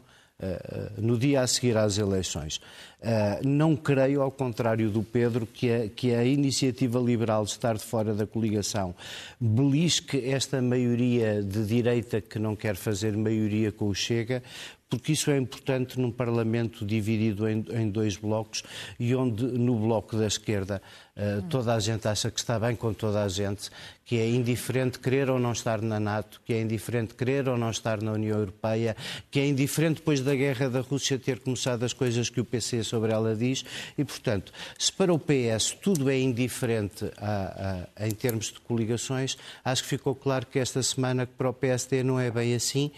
no 0.97 1.17
dia 1.17 1.41
a 1.41 1.47
seguir 1.47 1.77
às 1.77 1.97
eleições. 1.97 2.59
Uh, 3.01 3.47
não 3.47 3.75
creio, 3.75 4.21
ao 4.21 4.31
contrário 4.31 4.89
do 4.91 5.01
Pedro, 5.01 5.47
que 5.47 5.71
a, 5.71 5.89
que 5.89 6.13
a 6.13 6.23
iniciativa 6.23 6.99
liberal 6.99 7.43
de 7.43 7.49
estar 7.49 7.75
de 7.75 7.83
fora 7.83 8.13
da 8.13 8.27
coligação 8.27 8.93
belisque 9.39 10.29
esta 10.29 10.61
maioria 10.61 11.41
de 11.41 11.65
direita 11.65 12.21
que 12.21 12.37
não 12.37 12.55
quer 12.55 12.75
fazer 12.75 13.17
maioria 13.17 13.71
com 13.71 13.87
o 13.87 13.95
Chega, 13.95 14.43
porque 14.87 15.13
isso 15.13 15.31
é 15.31 15.37
importante 15.37 15.99
num 15.99 16.11
Parlamento 16.11 16.85
dividido 16.85 17.49
em 17.49 17.89
dois 17.89 18.17
blocos 18.17 18.61
e 18.99 19.15
onde 19.15 19.45
no 19.45 19.79
bloco 19.79 20.17
da 20.17 20.27
esquerda 20.27 20.81
uh, 21.15 21.41
toda 21.49 21.73
a 21.73 21.79
gente 21.79 22.07
acha 22.07 22.29
que 22.29 22.39
está 22.39 22.59
bem 22.59 22.75
com 22.75 22.93
toda 22.93 23.23
a 23.23 23.27
gente, 23.27 23.69
que 24.11 24.17
é 24.17 24.29
indiferente 24.29 24.99
querer 24.99 25.29
ou 25.29 25.39
não 25.39 25.53
estar 25.53 25.81
na 25.81 25.99
NATO, 25.99 26.41
que 26.45 26.53
é 26.53 26.61
indiferente 26.61 27.13
querer 27.13 27.47
ou 27.47 27.57
não 27.57 27.71
estar 27.71 28.01
na 28.01 28.11
União 28.11 28.37
Europeia, 28.37 28.95
que 29.29 29.39
é 29.39 29.47
indiferente 29.47 29.95
depois 29.95 30.19
da 30.19 30.35
guerra 30.35 30.69
da 30.69 30.81
Rússia 30.81 31.17
ter 31.17 31.39
começado 31.39 31.83
as 31.83 31.93
coisas 31.93 32.29
que 32.29 32.41
o 32.41 32.45
PC 32.45 32.83
sobre 32.83 33.13
ela 33.13 33.35
diz. 33.35 33.63
E, 33.97 34.03
portanto, 34.03 34.51
se 34.77 34.91
para 34.91 35.13
o 35.13 35.19
PS 35.19 35.77
tudo 35.81 36.09
é 36.09 36.19
indiferente 36.19 37.09
a, 37.17 37.87
a, 37.97 38.07
em 38.07 38.11
termos 38.11 38.47
de 38.47 38.59
coligações, 38.59 39.37
acho 39.63 39.83
que 39.83 39.89
ficou 39.89 40.13
claro 40.13 40.45
que 40.45 40.59
esta 40.59 40.83
semana 40.83 41.25
que 41.25 41.33
para 41.33 41.49
o 41.49 41.53
PSD 41.53 42.03
não 42.03 42.19
é 42.19 42.29
bem 42.29 42.53
assim. 42.53 42.91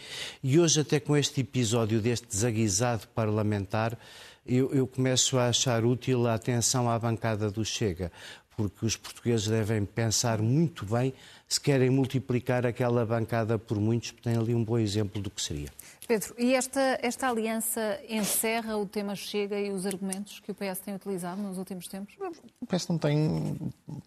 E 0.44 0.60
hoje 0.60 0.82
até 0.82 1.00
com 1.00 1.16
este 1.16 1.42
episódio 1.42 2.02
deste 2.02 2.28
desaguisado 2.28 3.08
parlamentar 3.10 3.98
eu, 4.46 4.74
eu 4.74 4.86
começo 4.86 5.38
a 5.38 5.48
achar 5.48 5.86
útil 5.86 6.28
a 6.28 6.34
atenção 6.34 6.90
à 6.90 6.98
bancada 7.00 7.50
do 7.50 7.64
Chega, 7.64 8.12
porque 8.56 8.86
os 8.86 8.96
portugueses 8.96 9.48
devem 9.48 9.86
pensar 9.86 10.42
muito 10.42 10.86
bem 10.86 11.14
se 11.48 11.60
querem 11.60 11.90
multiplicar 11.90 12.66
aquela 12.66 13.06
bancada 13.06 13.58
por 13.60 13.80
muitos, 13.80 14.12
tem 14.24 14.36
ali 14.36 14.54
um 14.56 14.64
bom 14.64 14.78
exemplo 14.78 15.22
do 15.22 15.30
que 15.30 15.42
seria. 15.42 15.70
Pedro, 16.06 16.36
e 16.38 16.54
esta, 16.54 17.00
esta 17.02 17.30
aliança 17.30 18.00
encerra 18.10 18.78
o 18.78 18.86
tema 18.86 19.16
Chega 19.16 19.60
e 19.60 19.72
os 19.72 19.86
argumentos 19.86 20.40
que 20.40 20.52
o 20.52 20.56
PS 20.56 20.80
tem 20.80 20.96
utilizado 20.96 21.42
nos 21.42 21.58
últimos 21.58 21.88
tempos? 21.88 22.16
O 22.62 22.66
PS 22.66 22.88
não 22.88 22.98
tem, 22.98 23.58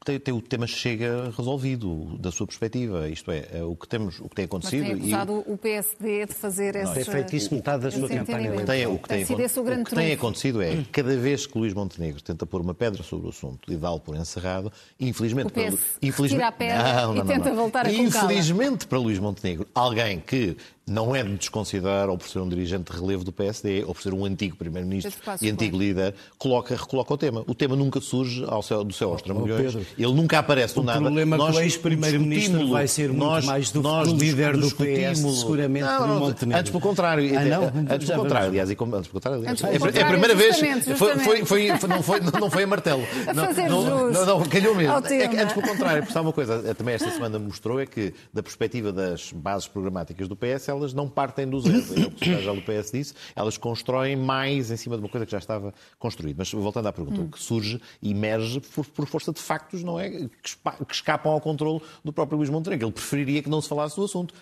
tem, 0.05 0.19
tem 0.19 0.35
o 0.35 0.41
tema 0.41 0.67
Chega 0.67 1.33
resolvido, 1.37 2.17
da 2.19 2.31
sua 2.31 2.47
perspectiva. 2.47 3.09
Isto 3.09 3.31
é, 3.31 3.49
é 3.53 3.63
o 3.63 3.75
que, 3.75 3.89
temos, 3.89 4.21
o 4.21 4.29
que 4.29 4.35
tem 4.37 4.45
acontecido. 4.45 4.83
Mas 4.83 4.91
tem 4.91 4.99
acusado 4.99 5.45
e... 5.47 5.53
o 5.53 5.59
PSD 5.59 6.27
de 6.27 6.35
fazer 6.35 6.77
esse. 6.77 6.95
Tem 6.95 7.05
feito 7.05 7.37
isso 7.37 7.55
metade 7.55 7.83
da 7.83 7.91
sua 7.91 8.09
campanha. 8.09 8.65
Tem, 8.65 8.87
o 8.87 8.99
que 8.99 9.09
tem, 9.09 9.25
tem, 9.25 9.35
o 9.35 9.85
que 9.85 9.95
tem 9.95 10.13
acontecido 10.13 10.63
é, 10.63 10.85
cada 10.93 11.17
vez 11.17 11.47
que 11.47 11.59
Luís 11.59 11.75
Montenegro 11.75 12.23
tenta 12.23 12.47
pôr 12.47 12.61
uma 12.61 12.75
pedra 12.75 13.03
sobre 13.03 13.27
o 13.27 13.31
assunto 13.31 13.73
e 13.73 13.77
dá-lo 13.77 14.01
por 14.01 14.17
encerrado, 14.17 14.73
infelizmente. 14.99 15.49
O 15.49 15.51
PS 15.51 15.77
para, 15.77 16.09
infelizmente, 16.09 16.39
tira 16.39 16.49
a 16.49 16.53
pedra 16.53 17.03
não, 17.03 17.15
não, 17.15 17.25
e 17.25 17.27
tenta 17.27 17.55
voltar 17.55 17.87
a 17.87 17.93
Infelizmente 17.93 18.87
para 18.87 18.99
Luís 18.99 19.19
Montenegro, 19.19 19.67
alguém 19.75 20.21
que 20.21 20.57
não 20.89 21.17
é 21.17 21.23
de 21.23 21.35
desconsiderar, 21.35 22.09
ou 22.09 22.17
por 22.17 22.29
ser 22.29 22.39
um 22.39 22.49
dirigente 22.49 22.93
de 22.93 22.99
relevo 22.99 23.25
do 23.25 23.33
PSD, 23.33 23.83
ou 23.85 23.93
por 23.93 24.01
ser 24.01 24.15
um 24.15 24.25
antigo 24.25 24.57
primeiro-ministro 24.57 25.13
e 25.43 25.51
antigo 25.51 25.77
líder, 25.77 26.15
coloca, 26.39 26.77
recoloca 26.77 27.13
o 27.13 27.19
tema. 27.19 27.45
O 27.49 27.55
tema 27.57 27.75
nunca 27.75 28.01
surge 28.01 28.45
ao 28.47 28.63
céu, 28.63 28.85
do 28.85 28.95
céu 28.95 29.11
aos 29.11 29.21
trambolhões, 29.21 29.75
ele 29.75 30.13
nunca 30.13 30.39
aparece 30.39 30.77
do 30.77 30.85
nada. 30.85 31.01
O 31.01 31.03
problema 31.03 31.37
nós, 31.37 31.57
que 31.57 31.61
o 31.61 31.65
ex-primeiro-ministro 31.65 32.69
vai 32.69 32.87
ser 32.87 33.09
muito 33.09 33.19
nós, 33.19 33.45
mais 33.45 33.73
do 33.73 33.83
nós 33.83 34.07
que 34.07 34.15
o 34.15 34.17
líder 34.17 34.57
do 34.57 34.71
PS, 34.71 35.19
seguramente, 35.41 35.87
não, 35.87 36.07
não, 36.07 36.21
Montenegro. 36.21 36.61
Antes 36.61 36.71
pelo 36.71 36.83
contrário. 36.83 37.37
Ah, 37.37 37.45
não? 37.45 37.95
Antes 37.95 38.09
pelo 38.09 38.23
contrário, 38.23 38.49
aliás. 38.49 38.71
E 38.71 38.77
como, 38.77 38.95
antes 38.95 39.09
pelo 39.09 39.21
contrário, 39.21 39.41
aliás. 39.41 39.65
é, 39.65 39.99
é 39.99 40.03
a 40.03 40.09
primeira 40.09 40.35
vez. 40.37 40.57
Foi, 40.97 41.19
foi, 41.19 41.45
foi, 41.45 41.89
não, 41.89 42.01
foi, 42.01 42.21
não 42.21 42.51
foi 42.51 42.63
a 42.63 42.67
martelo. 42.67 43.03
A 43.27 43.35
fazer 43.35 43.69
não, 43.69 43.83
não, 43.83 44.11
não, 44.11 44.27
não, 44.27 44.45
calhou 44.45 44.75
mesmo. 44.75 44.93
É, 44.93 45.43
antes 45.43 45.53
pelo 45.53 45.67
contrário, 45.67 46.03
porque 46.05 46.19
uma 46.19 46.33
coisa, 46.33 46.75
também 46.75 46.95
esta 46.95 47.11
semana 47.11 47.39
mostrou 47.39 47.81
é 47.81 47.87
que, 47.87 48.15
da 48.33 48.43
perspectiva 48.43 48.93
das 48.93 49.33
bases 49.33 49.67
programáticas 49.67 50.29
do 50.29 50.37
PS, 50.37 50.69
elas 50.77 50.93
não 50.93 51.09
partem 51.09 51.49
do 51.49 51.61
zero. 51.61 51.77
É 51.97 52.07
o 52.07 52.11
que 52.11 52.31
o 52.31 52.55
do 52.55 52.63
PS 52.63 52.93
disse, 52.93 53.15
elas 53.35 53.57
constroem 53.57 54.17
mais 54.17 54.71
em 54.71 54.77
cima 54.77 54.97
de 54.97 55.03
uma 55.03 55.09
coisa 55.09 55.27
que 55.27 55.33
já 55.33 55.39
estava 55.39 55.73
construída. 55.99 56.37
Mas 56.39 56.53
voltando 56.53 56.87
à 56.87 56.93
pergunta, 56.93 57.21
hum. 57.21 57.25
o 57.25 57.29
que 57.29 57.41
surge 57.41 57.81
e 58.03 58.11
emerge 58.11 58.61
por, 58.61 58.87
por, 58.87 59.07
força 59.07 59.33
de 59.33 59.41
factos, 59.41 59.83
não 59.83 59.99
é? 59.99 60.11
Que, 60.11 60.29
que 60.29 60.95
escapam 60.95 61.33
ao 61.33 61.41
controle 61.41 61.81
do 62.05 62.13
próprio 62.13 62.39
Luís 62.39 62.51
Montenegro. 62.51 62.87
Ele 62.87 62.93
preferiria 62.93 63.43
que 63.43 63.49
não 63.49 63.61
se 63.61 63.69
falasse 63.69 63.97
do 63.97 64.05
assunto. 64.05 64.35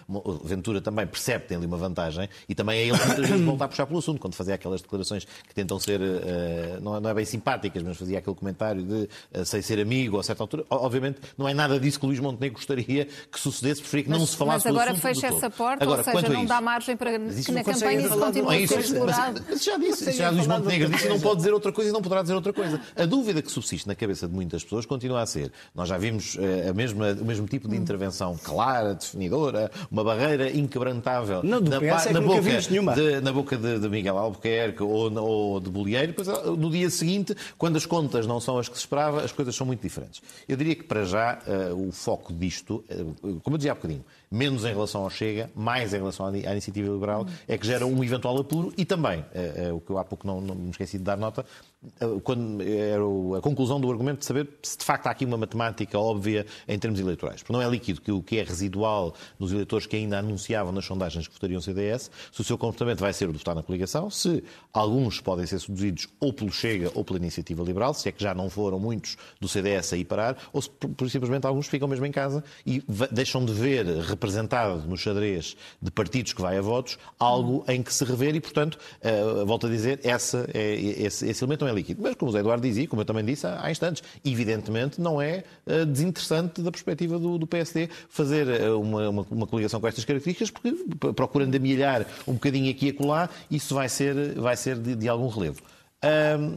Ventura 0.45 0.81
também 0.81 1.07
percebe 1.07 1.43
que 1.43 1.49
tem 1.49 1.57
ali 1.57 1.67
uma 1.67 1.76
vantagem 1.76 2.29
e 2.49 2.55
também 2.55 2.79
é 2.79 2.87
ele 2.88 2.99
que 2.99 3.07
muitas 3.07 3.29
vezes 3.29 3.45
volta 3.45 3.64
a 3.64 3.69
puxar 3.69 3.87
pelo 3.87 3.99
assunto, 3.99 4.21
quando 4.21 4.35
fazia 4.35 4.55
aquelas 4.55 4.83
declarações 4.83 5.25
que 5.25 5.55
tentam 5.55 5.79
ser, 5.79 6.00
uh, 6.00 6.81
não, 6.81 7.00
não, 7.00 7.11
é 7.11 7.14
bem 7.14 7.25
simpáticas, 7.25 7.83
mas 7.83 7.97
fazia 7.97 8.19
aquele 8.19 8.37
comentário 8.37 8.83
de 8.83 9.09
uh, 9.38 9.45
sem 9.45 9.62
ser 9.62 9.81
amigo 9.81 10.19
a 10.19 10.23
certa 10.23 10.43
altura. 10.43 10.64
Obviamente 10.71 11.21
não 11.37 11.49
é 11.49 11.55
nada 11.55 11.79
disso 11.79 11.99
que 11.99 12.07
o 12.07 12.09
Luís 12.09 12.21
Montenegro 12.21 12.57
gostaria 12.57 13.07
que 13.31 13.41
sucedesse, 13.41 13.81
preferia 13.81 14.05
que 14.05 14.11
mas, 14.11 14.19
não 14.19 14.26
se 14.26 14.37
falasse 14.37 14.69
do 14.69 14.79
assunto. 14.79 14.95
Mas 14.95 15.05
agora 15.05 15.14
fecha 15.14 15.26
essa 15.26 15.50
porta, 15.50 15.85
agora, 15.85 16.00
ou 16.00 16.05
seja, 16.05 16.24
não 16.28 16.45
dá 16.45 16.61
margem 16.61 16.97
para 16.97 17.19
que 17.19 17.52
na 17.52 17.64
campanha 17.64 18.00
isso 18.00 18.19
continue 18.19 18.64
a 18.64 18.69
ser 18.69 18.81
explorado. 18.81 19.45
Mas, 19.49 19.64
já 19.64 19.76
disse, 19.78 20.12
já 20.12 20.31
Luís 20.31 20.47
Montenegro 20.47 20.90
disse 20.90 21.09
não 21.09 21.21
pode 21.21 21.37
dizer 21.37 21.52
outra 21.52 21.73
coisa 21.73 21.90
e 21.90 21.93
não 21.93 22.02
poderá 22.02 22.23
dizer 22.23 22.35
outra 22.35 22.52
coisa. 22.52 22.81
A 22.97 23.04
dúvida 23.04 23.43
que 23.43 23.50
subsiste 23.50 23.87
na 23.87 23.95
cabeça 23.95 24.26
de 24.26 24.35
muitas 24.35 24.62
pessoas 24.62 24.87
continua 24.87 25.23
a 25.23 25.26
ser. 25.26 25.52
Nós 25.75 25.88
já 25.88 25.99
vimos 25.99 26.37
uh, 26.37 26.71
a 26.71 26.73
mesma, 26.73 27.12
o 27.12 27.25
mesmo 27.25 27.47
tipo 27.47 27.69
de 27.69 27.76
intervenção 27.76 28.38
clara, 28.43 28.95
definidora, 28.95 29.71
uma 29.90 30.04
barreira 30.04 30.50
inquebrantável 30.50 31.43
não, 31.43 31.61
do 31.61 31.71
na, 31.71 31.76
é 31.76 32.12
na, 32.12 32.21
boca, 32.21 32.61
de, 32.95 33.21
na 33.21 33.33
boca 33.33 33.57
de, 33.57 33.78
de 33.78 33.88
Miguel 33.88 34.19
Albuquerque 34.19 34.83
ou, 34.83 35.12
ou 35.12 35.61
de 35.61 35.71
Bolieiro. 35.71 36.09
Depois, 36.09 36.28
no 36.57 36.71
dia 36.71 36.90
seguinte, 36.90 37.35
quando 37.59 37.76
as 37.76 37.87
contas 37.87 38.26
não 38.26 38.40
são 38.40 38.59
as 38.59 38.69
que 38.69 38.75
se 38.75 38.81
esperava, 38.81 39.23
as 39.23 39.33
coisas 39.33 39.54
são 39.54 39.66
muito 39.66 39.81
diferentes. 39.81 40.23
Eu 40.49 40.57
diria 40.57 40.75
que, 40.75 40.85
para 40.85 41.04
já, 41.04 41.38
uh, 41.47 41.88
o 41.88 41.93
foco 41.93 42.33
disto, 42.33 42.85
uh, 42.90 43.40
como 43.40 43.54
eu 43.54 43.59
dizia 43.59 43.73
há 43.73 43.75
bocadinho, 43.75 44.04
menos 44.31 44.64
em 44.64 44.69
relação 44.69 45.02
ao 45.02 45.11
Chega, 45.11 45.50
mais 45.54 45.93
em 45.95 45.99
relação 45.99 46.26
à 46.26 46.31
iniciativa 46.31 46.93
liberal, 46.93 47.26
é 47.47 47.57
que 47.57 47.66
gera 47.66 47.87
um 47.87 48.02
eventual 48.02 48.38
apuro 48.38 48.73
e 48.76 48.85
também, 48.85 49.25
é, 49.35 49.66
é, 49.66 49.73
o 49.73 49.81
que 49.81 49.90
eu 49.90 49.99
há 49.99 50.04
pouco 50.04 50.26
não, 50.26 50.40
não 50.40 50.54
me 50.54 50.71
esqueci 50.71 50.99
de 50.99 51.04
dar 51.04 51.16
nota, 51.16 51.45
eh, 51.74 51.74
quando 52.23 52.62
era 52.62 53.03
a 53.38 53.41
conclusão 53.41 53.81
do 53.81 53.91
argumento 53.91 54.21
de 54.21 54.25
saber 54.25 54.49
se 54.62 54.79
de 54.79 54.85
facto 54.85 55.07
há 55.07 55.11
aqui 55.11 55.25
uma 55.25 55.37
matemática 55.37 55.99
óbvia 55.99 56.47
em 56.67 56.79
termos 56.79 57.00
eleitorais. 57.00 57.43
Porque 57.43 57.53
não 57.53 57.62
é 57.62 57.69
líquido 57.69 58.00
que 58.00 58.12
o 58.12 58.23
que 58.23 58.38
é 58.38 58.43
residual 58.43 59.14
nos 59.38 59.53
eleitores 59.53 59.87
que 59.87 59.97
ainda 59.97 60.19
anunciavam 60.19 60.73
nas 60.73 60.85
sondagens 60.85 61.26
que 61.26 61.35
votariam 61.35 61.61
CDS, 61.61 62.11
se 62.33 62.41
o 62.41 62.45
seu 62.45 62.57
comportamento 62.59 63.00
vai 63.00 63.12
ser 63.12 63.29
o 63.29 63.33
de 63.33 63.38
votar 63.38 63.55
na 63.55 63.62
coligação, 63.62 64.11
se 64.11 64.43
alguns 64.73 65.21
podem 65.21 65.47
ser 65.47 65.61
seduzidos 65.61 66.09
ou 66.21 66.33
pelo 66.33 66.53
Chega 66.53 66.91
ou 66.95 67.05
pela 67.05 67.19
iniciativa 67.19 67.62
liberal, 67.62 67.95
se 67.95 68.09
é 68.09 68.12
que 68.12 68.23
já 68.23 68.35
não 68.35 68.49
foram 68.49 68.79
muitos 68.79 69.17
do 69.41 69.49
CDS 69.49 69.93
a 69.93 69.97
ir 69.97 70.05
parar, 70.05 70.37
ou 70.53 70.62
se 70.62 70.71
por, 70.71 71.11
simplesmente 71.11 71.47
alguns 71.47 71.67
ficam 71.67 71.88
mesmo 71.88 72.07
em 72.07 72.12
casa 72.12 72.43
e 72.67 72.83
deixam 73.11 73.45
de 73.45 73.53
ver 73.53 73.87
representado 73.87 74.87
no 74.87 74.97
xadrez 74.97 75.57
de 75.81 75.91
partidos 75.91 76.33
que 76.33 76.41
vai 76.41 76.57
a 76.57 76.61
votos 76.61 76.99
algo 77.19 77.64
em 77.69 77.83
que 77.83 77.93
se 77.93 78.05
rever 78.05 78.35
e, 78.35 78.41
portanto, 78.41 78.79
uh, 79.03 79.45
volto 79.45 79.67
a 79.67 79.71
dizer, 79.71 80.00
essa 80.03 80.49
é, 80.53 80.75
esse, 80.75 81.26
esse 81.29 81.45
elemento 81.45 81.64
não 81.64 81.71
é 81.71 81.74
líquido. 81.75 82.02
Mas, 82.02 82.14
como 82.14 82.31
o 82.31 82.33
Zé 82.33 82.40
Eduardo 82.40 82.66
dizia, 82.66 82.87
como 82.88 83.02
eu 83.02 83.07
também 83.07 83.25
disse 83.25 83.47
há, 83.47 83.71
instantes, 83.71 84.02
evidentemente 84.25 85.00
não 85.00 85.21
é 85.21 85.45
uh, 85.66 85.85
desinteressante 85.87 86.62
da 86.62 86.71
perspectiva 86.71 87.19
do, 87.19 87.38
do 87.38 87.47
PSD 87.47 87.88
fazer 88.09 88.47
uh, 88.49 88.81
uma, 88.81 89.09
uma, 89.09 89.26
uma, 89.31 89.47
coligação 89.47 89.81
com 89.81 89.88
estas 89.88 90.04
características, 90.04 90.50
porque 90.50 90.75
procurando 91.14 91.54
amilhar 91.54 92.07
um 92.26 92.35
bocadinho 92.35 92.71
aqui 92.71 92.87
e 92.87 92.90
acolá, 92.90 93.28
isso 93.50 93.75
vai 93.75 93.88
ser, 93.88 94.35
vai 94.35 94.57
ser 94.57 94.78
de, 94.78 94.95
de 94.95 95.09
algum 95.09 95.28
relevo. 95.28 95.61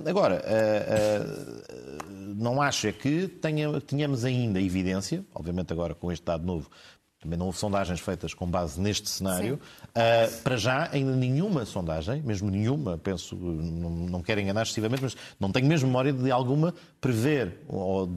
Agora, 0.05 0.43
uh, 0.43 1.63
uh, 2.03 2.33
não 2.35 2.61
acho 2.61 2.87
é 2.87 2.91
que 2.91 3.27
tenha, 3.27 3.79
tenhamos 3.79 4.25
ainda 4.25 4.61
evidência, 4.61 5.23
obviamente 5.33 5.71
agora 5.71 5.95
com 5.95 6.11
este 6.11 6.25
dado 6.25 6.45
novo 6.45 6.69
também 7.19 7.37
não 7.37 7.47
houve 7.47 7.57
sondagens 7.57 7.99
feitas 7.99 8.33
com 8.33 8.45
base 8.45 8.79
neste 8.79 9.09
cenário. 9.09 9.59
Uh, 9.89 10.41
para 10.43 10.55
já, 10.55 10.87
ainda 10.91 11.15
nenhuma 11.15 11.65
sondagem, 11.65 12.21
mesmo 12.21 12.49
nenhuma, 12.49 12.97
penso, 12.97 13.35
não, 13.35 13.89
não 13.89 14.21
quero 14.21 14.39
enganar 14.39 14.61
excessivamente, 14.61 15.01
mas 15.01 15.17
não 15.39 15.51
tenho 15.51 15.65
mesmo 15.65 15.87
memória 15.87 16.13
de 16.13 16.29
alguma 16.29 16.75
prever 17.01 17.59
ou 17.67 18.07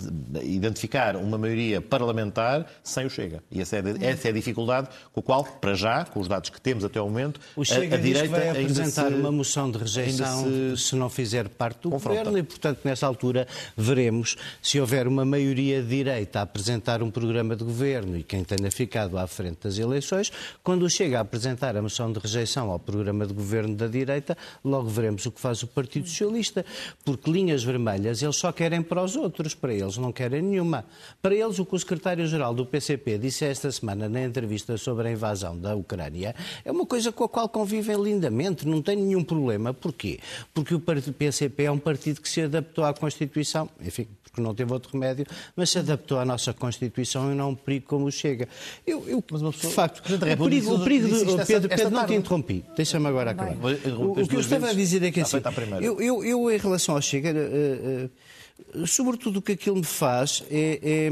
identificar 0.42 1.16
uma 1.16 1.38
maioria 1.38 1.80
parlamentar 1.80 2.66
sem 2.82 3.06
o 3.06 3.10
Chega. 3.10 3.42
E 3.50 3.60
essa 3.60 3.76
é, 3.76 3.82
essa 4.02 4.28
é 4.28 4.30
a 4.30 4.34
dificuldade 4.34 4.88
com 5.12 5.20
a 5.20 5.22
qual, 5.22 5.44
para 5.44 5.74
já, 5.74 6.04
com 6.04 6.20
os 6.20 6.28
dados 6.28 6.50
que 6.50 6.60
temos 6.60 6.84
até 6.84 6.98
ao 6.98 7.08
momento, 7.08 7.40
o 7.56 7.64
Chega 7.64 7.96
a, 7.96 7.98
a 7.98 8.02
direita 8.02 8.28
vai 8.28 8.50
apresentar 8.50 9.08
se, 9.08 9.14
uma 9.14 9.32
moção 9.32 9.70
de 9.70 9.78
rejeição 9.78 10.44
se, 10.44 10.76
se, 10.76 10.94
não 10.94 11.08
fizer 11.08 11.48
parte 11.48 11.82
do 11.82 11.90
confronta. 11.90 12.18
governo 12.18 12.38
e, 12.38 12.42
portanto, 12.42 12.80
nessa 12.84 13.06
altura 13.06 13.46
veremos 13.76 14.36
se 14.60 14.78
houver 14.78 15.08
uma 15.08 15.24
maioria 15.24 15.82
de 15.82 15.88
direita 15.88 16.40
a 16.40 16.42
apresentar 16.42 17.02
um 17.02 17.10
programa 17.10 17.56
de 17.56 17.64
governo 17.64 18.18
e 18.18 18.22
quem 18.22 18.44
tenha 18.44 18.70
ficado 18.90 19.16
à 19.16 19.26
frente 19.26 19.60
das 19.62 19.78
eleições, 19.78 20.32
quando 20.62 20.90
Chega 20.90 21.18
a 21.18 21.20
apresentar 21.22 21.76
a 21.76 21.80
moção 21.80 22.12
de 22.12 22.18
rejeição 22.18 22.68
ao 22.70 22.78
programa 22.78 23.24
de 23.24 23.32
governo 23.32 23.76
da 23.76 23.86
direita, 23.86 24.36
logo 24.64 24.88
veremos 24.88 25.24
o 25.24 25.30
que 25.30 25.40
faz 25.40 25.62
o 25.62 25.66
Partido 25.68 26.08
Socialista, 26.08 26.66
porque 27.04 27.30
linhas 27.30 27.62
vermelhas 27.62 28.22
eles 28.22 28.36
só 28.36 28.50
querem 28.50 28.82
para 28.82 29.02
os 29.02 29.14
outros, 29.14 29.54
para 29.54 29.72
eles 29.72 29.96
não 29.96 30.12
querem 30.12 30.42
nenhuma. 30.42 30.84
Para 31.22 31.34
eles, 31.34 31.58
o 31.60 31.64
que 31.64 31.76
o 31.76 31.78
secretário-geral 31.78 32.52
do 32.52 32.66
PCP 32.66 33.18
disse 33.18 33.44
esta 33.44 33.70
semana 33.70 34.08
na 34.08 34.22
entrevista 34.24 34.76
sobre 34.76 35.08
a 35.08 35.12
invasão 35.12 35.56
da 35.56 35.74
Ucrânia 35.76 36.34
é 36.64 36.72
uma 36.72 36.84
coisa 36.84 37.12
com 37.12 37.24
a 37.24 37.28
qual 37.28 37.48
convivem 37.48 37.96
lindamente, 38.02 38.66
não 38.66 38.82
tem 38.82 38.96
nenhum 38.96 39.22
problema. 39.22 39.72
Porquê? 39.72 40.18
Porque 40.52 40.74
o 40.74 40.80
PCP 40.80 41.62
é 41.62 41.70
um 41.70 41.78
partido 41.78 42.20
que 42.20 42.28
se 42.28 42.42
adaptou 42.42 42.84
à 42.84 42.92
Constituição, 42.92 43.70
enfim, 43.80 44.08
porque 44.22 44.40
não 44.40 44.54
teve 44.54 44.72
outro 44.72 44.92
remédio, 44.92 45.26
mas 45.56 45.70
se 45.70 45.78
adaptou 45.78 46.18
à 46.18 46.24
nossa 46.24 46.52
Constituição 46.52 47.32
e 47.32 47.34
não 47.34 47.50
um 47.50 47.54
perigo 47.54 47.86
como 47.86 48.10
chega. 48.10 48.48
Eu, 48.86 49.08
eu 49.08 49.22
pessoa, 49.22 49.52
de 49.52 49.66
facto, 49.68 49.98
o 49.98 50.18
perigo, 50.44 50.74
o 50.74 50.82
perigo 50.82 51.08
de, 51.08 51.46
Pedro, 51.46 51.68
Pedro 51.68 51.90
não 51.90 52.06
te 52.06 52.14
interrompi, 52.14 52.64
deixa-me 52.74 53.06
agora 53.06 53.32
acabar. 53.32 53.54
O, 53.54 54.22
o, 54.22 54.28
que 54.28 54.36
eu 54.36 54.40
estava 54.40 54.70
a 54.70 54.72
dizer 54.72 55.02
é 55.02 55.10
que 55.10 55.20
assim, 55.20 55.36
eu, 55.80 56.00
eu, 56.00 56.24
eu, 56.24 56.50
em 56.50 56.58
relação 56.58 56.94
ao 56.94 57.02
Chega, 57.02 57.32
uh, 57.32 58.80
uh, 58.80 58.86
sobretudo 58.86 59.38
o 59.38 59.42
que 59.42 59.52
aquilo 59.52 59.76
me 59.76 59.84
faz 59.84 60.44
é, 60.50 60.80
é 60.82 61.10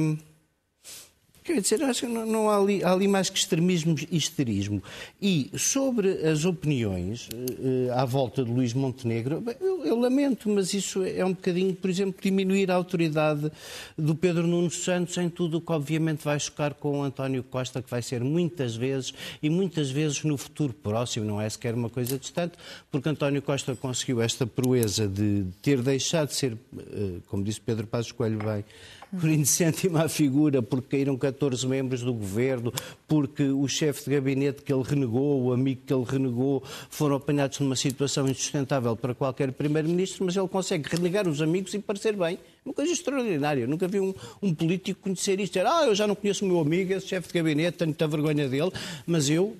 Quer 1.49 1.62
dizer, 1.62 1.83
acho 1.83 2.07
que 2.07 2.12
não, 2.12 2.26
não 2.26 2.50
há, 2.50 2.59
ali, 2.59 2.85
há, 2.85 2.93
ali, 2.93 3.09
mais 3.09 3.31
que 3.31 3.38
extremismo 3.38 3.97
e 3.99 4.19
histerismo. 4.19 4.83
E 5.19 5.50
sobre 5.57 6.26
as 6.28 6.45
opiniões 6.45 7.26
uh, 7.28 7.90
à 7.95 8.05
volta 8.05 8.45
de 8.45 8.50
Luís 8.50 8.75
Montenegro, 8.75 9.43
eu, 9.59 9.87
eu, 9.87 9.99
lamento, 9.99 10.47
mas 10.50 10.75
isso 10.75 11.02
é 11.02 11.25
um 11.25 11.33
bocadinho, 11.33 11.75
por 11.75 11.88
exemplo, 11.88 12.21
diminuir 12.21 12.71
a 12.71 12.75
autoridade 12.75 13.50
do 13.97 14.14
Pedro 14.14 14.47
Nuno 14.47 14.71
Santos 14.71 15.17
em 15.17 15.31
tudo 15.31 15.57
o 15.57 15.61
que 15.62 15.73
obviamente 15.73 16.23
vai 16.23 16.38
chocar 16.38 16.75
com 16.75 17.00
o 17.00 17.02
António 17.02 17.43
Costa, 17.43 17.81
que 17.81 17.88
vai 17.88 18.02
ser 18.02 18.23
muitas 18.23 18.76
vezes 18.76 19.14
e 19.43 19.49
muitas 19.49 19.90
vezes 19.90 20.23
no 20.25 20.37
futuro 20.37 20.75
próximo, 20.75 21.25
não 21.25 21.40
é 21.40 21.49
sequer 21.49 21.73
uma 21.73 21.88
coisa 21.88 22.19
distante, 22.19 22.59
porque 22.90 23.09
António 23.09 23.40
Costa 23.40 23.75
conseguiu 23.75 24.21
esta 24.21 24.47
proeza 24.47 25.09
de 25.09 25.47
ter 25.62 25.81
deixado 25.81 26.28
de 26.28 26.35
ser, 26.35 26.52
uh, 26.52 27.23
como 27.26 27.43
disse 27.43 27.59
Pedro 27.59 27.87
Passos 27.87 28.12
Coelho 28.12 28.38
bem, 28.38 28.62
por 29.11 29.29
indecente 29.29 29.88
má 29.88 30.09
figura, 30.09 30.61
porque 30.61 30.97
caíram 30.97 31.17
14 31.17 31.67
membros 31.67 32.03
do 32.03 32.12
governo, 32.12 32.73
porque 33.07 33.45
o 33.45 33.67
chefe 33.67 34.05
de 34.05 34.17
gabinete 34.17 34.62
que 34.62 34.73
ele 34.73 34.83
renegou, 34.83 35.43
o 35.43 35.53
amigo 35.53 35.81
que 35.87 35.93
ele 35.93 36.05
renegou, 36.05 36.62
foram 36.91 37.17
apanhados 37.17 37.59
numa 37.61 37.77
situação 37.77 38.29
insustentável 38.29 38.95
para 38.97 39.15
qualquer 39.15 39.53
primeiro-ministro, 39.53 40.25
mas 40.25 40.37
ele 40.37 40.49
consegue 40.49 40.88
renegar 40.88 41.27
os 41.27 41.41
amigos 41.41 41.73
e 41.75 41.79
parecer 41.79 42.17
bem. 42.17 42.38
Uma 42.65 42.75
coisa 42.75 42.93
extraordinária. 42.93 43.62
Eu 43.62 43.69
nunca 43.69 43.88
vi 43.88 43.99
um, 43.99 44.15
um 44.43 44.55
político 44.55 45.00
conhecer 45.00 45.41
isto. 45.41 45.59
Era, 45.59 45.79
ah, 45.79 45.87
eu 45.87 45.95
já 45.95 46.07
não 46.07 46.15
conheço 46.15 46.45
o 46.45 46.49
meu 46.49 46.61
amigo, 46.61 46.93
esse 46.93 47.07
chefe 47.07 47.29
de 47.29 47.35
gabinete, 47.35 47.79
tenho 47.79 47.88
muita 47.88 48.07
vergonha 48.07 48.49
dele, 48.49 48.71
mas 49.07 49.31
eu, 49.31 49.57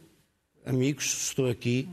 amigos, 0.67 1.28
estou 1.28 1.49
aqui 1.49 1.88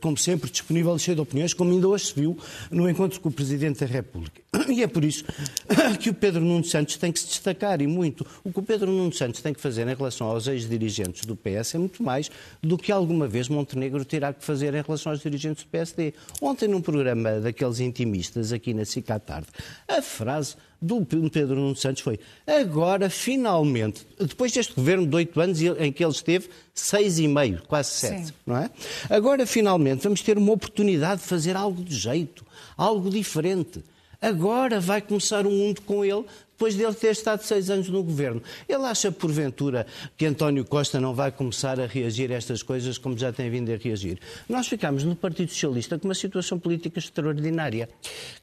como 0.00 0.16
sempre, 0.16 0.50
disponível 0.50 0.96
e 0.96 0.98
cheio 0.98 1.14
de 1.14 1.20
opiniões, 1.20 1.54
como 1.54 1.72
ainda 1.72 1.88
hoje 1.88 2.06
se 2.06 2.14
viu 2.14 2.38
no 2.70 2.88
encontro 2.88 3.20
com 3.20 3.28
o 3.28 3.32
Presidente 3.32 3.80
da 3.80 3.86
República. 3.86 4.42
E 4.66 4.82
é 4.82 4.86
por 4.86 5.04
isso 5.04 5.24
que 6.00 6.10
o 6.10 6.14
Pedro 6.14 6.40
Nuno 6.40 6.64
Santos 6.64 6.96
tem 6.96 7.12
que 7.12 7.20
se 7.20 7.26
destacar 7.26 7.80
e 7.80 7.86
muito. 7.86 8.26
O 8.42 8.50
que 8.50 8.58
o 8.58 8.62
Pedro 8.62 8.90
Nuno 8.90 9.12
Santos 9.12 9.42
tem 9.42 9.52
que 9.52 9.60
fazer 9.60 9.86
em 9.86 9.94
relação 9.94 10.26
aos 10.26 10.46
ex-dirigentes 10.46 11.24
do 11.26 11.36
PS 11.36 11.74
é 11.74 11.78
muito 11.78 12.02
mais 12.02 12.30
do 12.62 12.78
que 12.78 12.90
alguma 12.90 13.28
vez 13.28 13.48
Montenegro 13.48 14.04
terá 14.04 14.32
que 14.32 14.44
fazer 14.44 14.74
em 14.74 14.82
relação 14.82 15.12
aos 15.12 15.20
dirigentes 15.20 15.64
do 15.64 15.68
PSD. 15.68 16.14
Ontem, 16.40 16.66
num 16.66 16.80
programa 16.80 17.40
daqueles 17.40 17.78
intimistas 17.78 18.52
aqui 18.52 18.72
na 18.72 18.84
SIC 18.84 19.10
à 19.10 19.18
tarde, 19.18 19.48
a 19.86 20.00
frase 20.00 20.56
do 20.84 21.04
Pedro 21.04 21.56
Nuno 21.56 21.74
Santos 21.74 22.02
foi 22.02 22.20
agora, 22.46 23.08
finalmente, 23.08 24.06
depois 24.18 24.52
deste 24.52 24.74
governo 24.74 25.06
de 25.06 25.16
oito 25.16 25.40
anos 25.40 25.60
em 25.60 25.90
que 25.90 26.04
ele 26.04 26.12
esteve, 26.12 26.48
seis 26.74 27.18
e 27.18 27.26
meio, 27.26 27.62
quase 27.66 27.90
sete, 27.90 28.26
Sim. 28.26 28.32
não 28.46 28.56
é? 28.56 28.70
Agora, 29.08 29.46
finalmente, 29.46 30.04
vamos 30.04 30.20
ter 30.20 30.36
uma 30.36 30.52
oportunidade 30.52 31.22
de 31.22 31.26
fazer 31.26 31.56
algo 31.56 31.82
de 31.82 31.96
jeito, 31.96 32.44
algo 32.76 33.08
diferente. 33.08 33.82
Agora 34.20 34.80
vai 34.80 35.00
começar 35.00 35.46
o 35.46 35.50
mundo 35.50 35.82
com 35.82 36.04
ele, 36.04 36.24
depois 36.52 36.74
dele 36.74 36.94
ter 36.94 37.10
estado 37.10 37.42
seis 37.42 37.68
anos 37.68 37.88
no 37.88 38.02
governo. 38.02 38.42
Ele 38.68 38.84
acha, 38.84 39.10
porventura, 39.10 39.86
que 40.16 40.24
António 40.24 40.64
Costa 40.64 41.00
não 41.00 41.14
vai 41.14 41.32
começar 41.32 41.80
a 41.80 41.86
reagir 41.86 42.30
a 42.30 42.36
estas 42.36 42.62
coisas 42.62 42.96
como 42.96 43.18
já 43.18 43.32
tem 43.32 43.50
vindo 43.50 43.72
a 43.72 43.76
reagir? 43.76 44.18
Nós 44.48 44.66
ficamos 44.68 45.02
no 45.04 45.16
Partido 45.16 45.50
Socialista 45.50 45.98
com 45.98 46.08
uma 46.08 46.14
situação 46.14 46.58
política 46.58 46.98
extraordinária, 46.98 47.88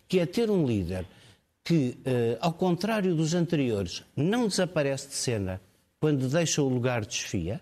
que 0.07 0.19
é 0.19 0.25
ter 0.25 0.49
um 0.51 0.65
líder 0.65 1.05
que, 1.63 1.97
uh, 1.99 2.37
ao 2.39 2.53
contrário 2.53 3.15
dos 3.15 3.33
anteriores, 3.33 4.03
não 4.15 4.47
desaparece 4.47 5.09
de 5.09 5.15
cena 5.15 5.61
quando 5.99 6.27
deixa 6.27 6.61
o 6.61 6.67
lugar 6.67 7.05
desfia 7.05 7.61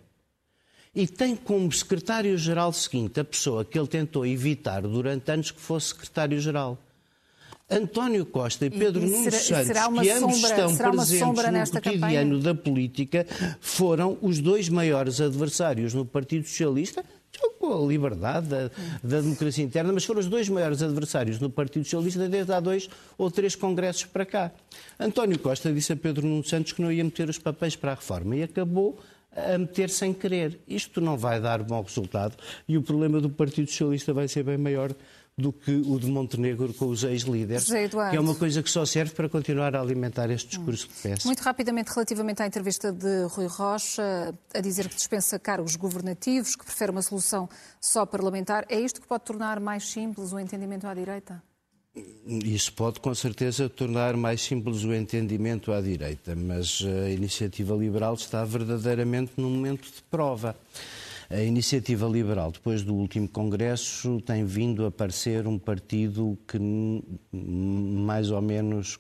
e 0.96 1.08
tem 1.08 1.36
como 1.36 1.72
secretário-geral 1.72 2.74
seguinte 2.74 3.20
a 3.20 3.24
pessoa 3.24 3.64
que 3.64 3.78
ele 3.78 3.88
tentou 3.88 4.26
evitar 4.26 4.82
durante 4.82 5.32
anos 5.32 5.52
que 5.52 5.60
fosse 5.60 5.90
secretário-geral. 5.90 6.78
António 7.70 8.26
Costa 8.26 8.66
e 8.66 8.70
Pedro 8.72 9.06
e, 9.06 9.10
Nunes 9.10 9.36
Santos, 9.36 9.72
que 10.02 10.10
ambos 10.10 10.38
sombra, 10.40 10.50
estão 10.50 10.76
presentes 10.76 11.72
no 11.72 11.82
cotidiano 11.82 12.02
campanha? 12.02 12.38
da 12.40 12.56
política, 12.56 13.28
foram 13.62 14.18
os 14.22 14.40
dois 14.40 14.70
maiores 14.70 15.22
adversários 15.22 15.94
no 15.94 16.04
Partido 16.04 16.48
Socialista, 16.48 17.06
com 17.60 17.84
a 17.84 17.88
liberdade 17.88 18.48
da, 18.48 18.72
da, 19.04 19.22
democracia 19.22 19.64
interna, 19.64 19.92
mas 19.92 20.06
foram 20.06 20.20
os 20.20 20.28
dois 20.28 20.48
maiores 20.48 20.82
adversários 20.82 21.40
no 21.40 21.50
Partido 21.50 21.84
Socialista 21.84 22.28
desde 22.28 22.54
há 22.54 22.60
dois 22.60 22.90
ou 23.18 23.30
três 23.30 23.56
congressos 23.56 24.06
para 24.06 24.26
cá. 24.26 24.52
António 25.00 25.38
Costa 25.38 25.72
disse 25.72 25.94
a 25.94 25.96
Pedro 25.96 26.26
Nunes 26.26 26.50
Santos 26.50 26.72
que 26.72 26.82
não 26.82 26.92
ia 26.92 27.04
meter 27.04 27.30
os 27.30 27.38
papéis 27.38 27.76
para 27.76 27.92
a 27.92 27.96
reforma 27.96 28.36
e 28.36 28.44
acabou 28.44 28.98
a 29.36 29.58
meter 29.58 29.90
sem 29.90 30.14
querer. 30.14 30.60
Isto 30.68 31.02
não 31.02 31.18
vai 31.18 31.40
dar 31.40 31.62
bom 31.62 31.82
resultado 31.82 32.36
e 32.68 32.78
o 32.78 32.82
problema 32.82 33.20
do 33.20 33.30
Partido 33.30 33.70
Socialista 33.70 34.14
vai 34.14 34.28
ser 34.28 34.44
bem 34.44 34.58
maior 34.58 34.94
do 35.40 35.54
que 35.54 35.72
o 35.72 36.00
de 36.00 36.08
Montenegro 36.08 36.74
com 36.74 36.88
os 36.88 37.04
ex-líderes, 37.04 37.66
que 37.66 38.16
é 38.16 38.20
uma 38.20 38.36
coisa 38.36 38.62
que 38.62 38.70
só 38.70 38.86
serve 38.86 39.14
para 39.14 39.30
continuar 39.30 39.76
a 39.76 39.82
alimentar 39.82 40.30
este 40.30 40.50
discurso 40.50 40.88
de 40.88 40.94
peça. 41.02 41.28
Muito 41.28 41.42
rapidamente, 41.42 41.92
relativamente 41.92 42.44
à 42.44 42.48
entrevista 42.48 42.92
de 42.92 43.24
Rui 43.30 43.48
Rocha, 43.48 44.36
a 44.54 44.60
dizer 44.60 44.90
que 44.90 44.96
dispensa 44.96 45.40
cargos 45.40 45.76
governativos, 45.76 46.56
que 46.56 46.66
prefere 46.66 46.92
uma 46.92 47.02
solução 47.02 47.50
só 47.80 48.06
parlamentar, 48.06 48.66
é 48.70 48.80
isto 48.80 49.02
que 49.02 49.08
pode 49.08 49.24
tornar 49.24 49.60
mais 49.60 49.88
simples 49.88 50.34
o 50.34 50.40
entendimento 50.40 50.86
à 50.86 50.94
direita? 50.94 51.42
Isso 52.26 52.72
pode, 52.74 53.00
com 53.00 53.14
certeza, 53.16 53.68
tornar 53.68 54.16
mais 54.16 54.42
simples 54.42 54.84
o 54.84 54.94
entendimento 54.94 55.72
à 55.72 55.82
direita, 55.82 56.36
mas 56.36 56.84
a 56.86 57.10
iniciativa 57.10 57.76
liberal 57.76 58.14
está 58.14 58.44
verdadeiramente 58.46 59.34
num 59.38 59.50
momento 59.50 59.86
de 59.86 60.02
prova. 60.10 60.56
A 61.32 61.42
iniciativa 61.44 62.08
liberal, 62.08 62.52
depois 62.52 62.82
do 62.82 62.96
último 62.96 63.30
Congresso, 63.30 64.20
tem 64.22 64.44
vindo 64.44 64.84
a 64.84 64.92
parecer 64.92 65.46
um 65.46 65.60
partido 65.60 66.36
que 66.48 66.58
mais 67.32 68.32
ou 68.32 68.42
menos 68.42 68.98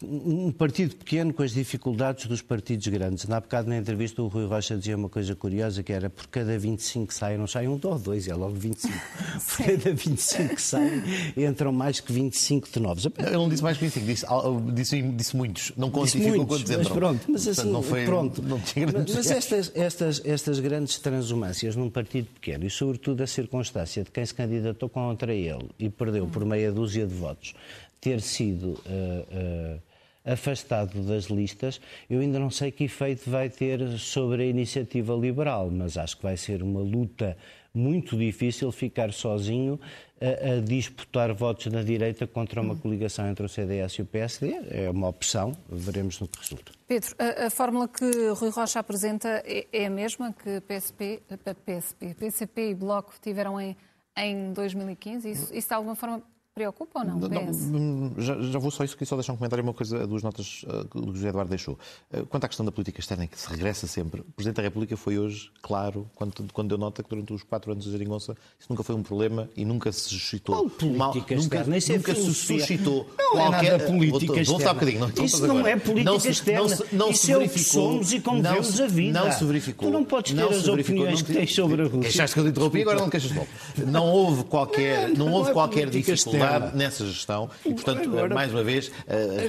um 0.00 0.52
partido 0.52 0.94
pequeno 0.94 1.34
com 1.34 1.42
as 1.42 1.52
dificuldades 1.52 2.26
dos 2.26 2.40
partidos 2.40 2.86
grandes. 2.86 3.26
Na 3.26 3.40
bocado, 3.40 3.68
na 3.68 3.76
entrevista, 3.76 4.22
o 4.22 4.28
Rui 4.28 4.46
Rocha 4.46 4.76
dizia 4.76 4.96
uma 4.96 5.08
coisa 5.08 5.34
curiosa, 5.34 5.82
que 5.82 5.92
era 5.92 6.08
por 6.08 6.28
cada 6.28 6.56
25 6.56 7.08
que 7.08 7.14
saem, 7.14 7.36
não 7.36 7.48
saem 7.48 7.68
um 7.68 7.80
ou 7.82 7.98
dois, 7.98 8.28
é 8.28 8.34
logo 8.34 8.54
25. 8.54 8.94
Por 9.58 9.66
cada 9.66 9.92
25 9.92 10.54
que 10.54 10.62
saem, 10.62 11.02
entram 11.36 11.72
mais 11.72 12.00
que 12.00 12.12
25 12.12 12.68
de 12.70 12.80
novos. 12.80 13.06
Ele 13.06 13.30
não 13.30 13.48
disse 13.48 13.62
mais 13.62 13.76
que 13.76 13.84
25, 13.86 14.06
disse, 14.06 14.26
disse, 14.72 15.02
disse 15.02 15.36
muitos. 15.36 15.72
Não 15.76 15.90
quantificou 15.90 16.46
quantos 16.46 16.70
entram. 16.70 16.84
Mas 16.84 16.92
pronto, 16.92 17.26
mas 17.28 17.48
assim, 17.48 17.70
não 17.70 17.82
foi, 17.82 18.04
pronto. 18.04 18.42
Não 18.42 18.58
mas, 18.58 19.14
mas 19.14 19.30
estas, 19.30 19.72
estas, 19.74 20.22
estas 20.24 20.60
grandes 20.60 20.98
transumâncias 20.98 21.74
num 21.74 21.90
partido 21.90 22.28
pequeno, 22.34 22.64
e 22.64 22.70
sobretudo 22.70 23.22
a 23.22 23.26
circunstância 23.26 24.04
de 24.04 24.10
quem 24.10 24.24
se 24.24 24.34
candidatou 24.34 24.88
contra 24.88 25.34
ele 25.34 25.70
e 25.78 25.88
perdeu 25.88 26.26
por 26.26 26.44
meia 26.44 26.70
dúzia 26.70 27.06
de 27.06 27.14
votos, 27.14 27.54
ter 28.00 28.20
sido... 28.20 28.80
Uh, 28.86 29.76
uh, 29.76 29.87
afastado 30.24 31.00
das 31.02 31.24
listas, 31.24 31.80
eu 32.08 32.20
ainda 32.20 32.38
não 32.38 32.50
sei 32.50 32.70
que 32.70 32.84
efeito 32.84 33.30
vai 33.30 33.48
ter 33.48 33.98
sobre 33.98 34.42
a 34.42 34.46
iniciativa 34.46 35.14
liberal, 35.14 35.70
mas 35.70 35.96
acho 35.96 36.16
que 36.16 36.22
vai 36.22 36.36
ser 36.36 36.62
uma 36.62 36.80
luta 36.80 37.36
muito 37.74 38.16
difícil 38.16 38.72
ficar 38.72 39.12
sozinho 39.12 39.78
a, 40.20 40.54
a, 40.54 40.60
disputar 40.60 41.32
votos 41.32 41.66
na 41.66 41.82
direita 41.82 42.26
contra 42.26 42.60
uma 42.60 42.74
coligação 42.74 43.28
entre 43.28 43.46
o 43.46 43.48
CDS 43.48 43.94
e 43.94 44.02
o 44.02 44.06
PSD. 44.06 44.58
É 44.70 44.90
uma 44.90 45.08
opção, 45.08 45.56
veremos 45.68 46.18
no 46.20 46.26
que 46.26 46.38
resulta. 46.38 46.72
Pedro, 46.86 47.14
a, 47.18 47.46
a 47.46 47.50
fórmula 47.50 47.86
que 47.86 48.04
Rui 48.30 48.50
Rocha 48.50 48.80
apresenta 48.80 49.42
é, 49.44 49.66
é 49.72 49.86
a 49.86 49.90
mesma 49.90 50.32
que 50.32 50.60
PSP, 50.62 51.22
PSP, 51.64 52.14
PCP 52.14 52.70
e 52.70 52.74
Bloco 52.74 53.14
tiveram 53.20 53.60
em, 53.60 53.76
em 54.16 54.52
2015? 54.52 55.30
Isso, 55.30 55.54
isso 55.54 55.68
de 55.68 55.74
alguma 55.74 55.94
forma 55.94 56.22
Preocupa 56.58 56.98
ou 56.98 57.04
não? 57.04 57.18
não, 57.20 58.14
já, 58.18 58.36
já, 58.40 58.58
vou 58.58 58.72
só 58.72 58.82
isso, 58.82 58.96
só 59.04 59.14
deixar 59.14 59.32
um 59.32 59.36
comentário, 59.36 59.62
uma 59.62 59.72
coisa, 59.72 60.04
duas 60.08 60.24
notas 60.24 60.64
uh, 60.64 60.88
que 60.88 60.98
o 60.98 61.14
José 61.14 61.28
Eduardo 61.28 61.50
deixou. 61.50 61.78
Uh, 62.12 62.26
quanto 62.26 62.42
à 62.42 62.48
questão 62.48 62.66
da 62.66 62.72
política 62.72 62.98
externa, 62.98 63.28
que 63.28 63.38
se 63.38 63.48
regressa 63.48 63.86
sempre, 63.86 64.22
o 64.22 64.24
Presidente 64.32 64.56
da 64.56 64.62
República 64.62 64.96
foi 64.96 65.20
hoje 65.20 65.52
claro, 65.62 66.10
quando, 66.16 66.52
quando 66.52 66.68
deu 66.70 66.76
nota 66.76 67.00
que 67.00 67.08
durante 67.08 67.32
os 67.32 67.44
quatro 67.44 67.70
anos 67.70 67.84
de 67.84 67.92
Geringonça 67.92 68.36
isso 68.58 68.68
nunca 68.68 68.82
foi 68.82 68.96
um 68.96 69.04
problema 69.04 69.48
e 69.56 69.64
nunca 69.64 69.92
se 69.92 70.08
suscitou. 70.08 70.56
Qual 70.56 70.68
política 70.68 70.96
mal, 71.36 71.44
externa? 71.44 71.76
Nunca, 71.76 71.92
nunca 71.92 72.14
se 72.16 72.34
suscitou. 72.34 73.06
Não 73.16 73.30
qualquer... 73.30 73.66
é 73.66 73.70
nada 73.70 73.84
política 73.86 74.26
vou, 74.26 74.40
externa. 74.40 74.58
Vou 74.58 74.58
um 74.58 74.74
bocadinho, 74.74 75.00
não, 75.00 75.24
isso 75.24 75.46
não 75.46 75.66
é 75.66 75.76
política 75.76 76.10
não 76.10 76.18
se, 76.18 76.28
externa. 76.28 76.60
Não 76.60 76.68
se, 76.68 76.84
não 76.92 77.10
isso 77.10 77.26
se 77.26 77.32
é 77.32 77.38
o 77.38 77.48
que 77.48 77.58
somos 77.60 78.12
e 78.12 78.18
como 78.20 78.42
vemos 78.42 78.80
a 78.80 78.86
vida. 78.88 79.20
Não 79.20 79.30
se 79.30 79.44
verificou. 79.44 79.88
Tu 79.88 79.92
não 79.92 80.04
podes 80.04 80.34
ter 80.34 80.42
as 80.42 80.66
opiniões 80.66 81.22
que 81.22 81.32
tens 81.32 81.54
sobre 81.54 81.82
a 81.82 81.84
Rússia. 81.84 82.00
Queixaste 82.00 82.34
que 82.34 82.40
eu 82.40 82.44
te 82.44 82.50
interrompi, 82.50 82.82
agora 82.82 82.98
não 82.98 83.08
queixas 83.08 83.30
logo. 83.30 83.46
Não 83.86 84.06
houve 84.06 84.42
qualquer, 84.42 85.08
não 85.10 85.32
houve 85.32 85.52
qualquer 85.52 85.88
dificuldade 85.88 86.47
nessa 86.74 87.06
gestão 87.06 87.50
e, 87.64 87.74
portanto, 87.74 88.02
agora, 88.08 88.34
mais 88.34 88.52
uma 88.52 88.62
vez, 88.62 88.90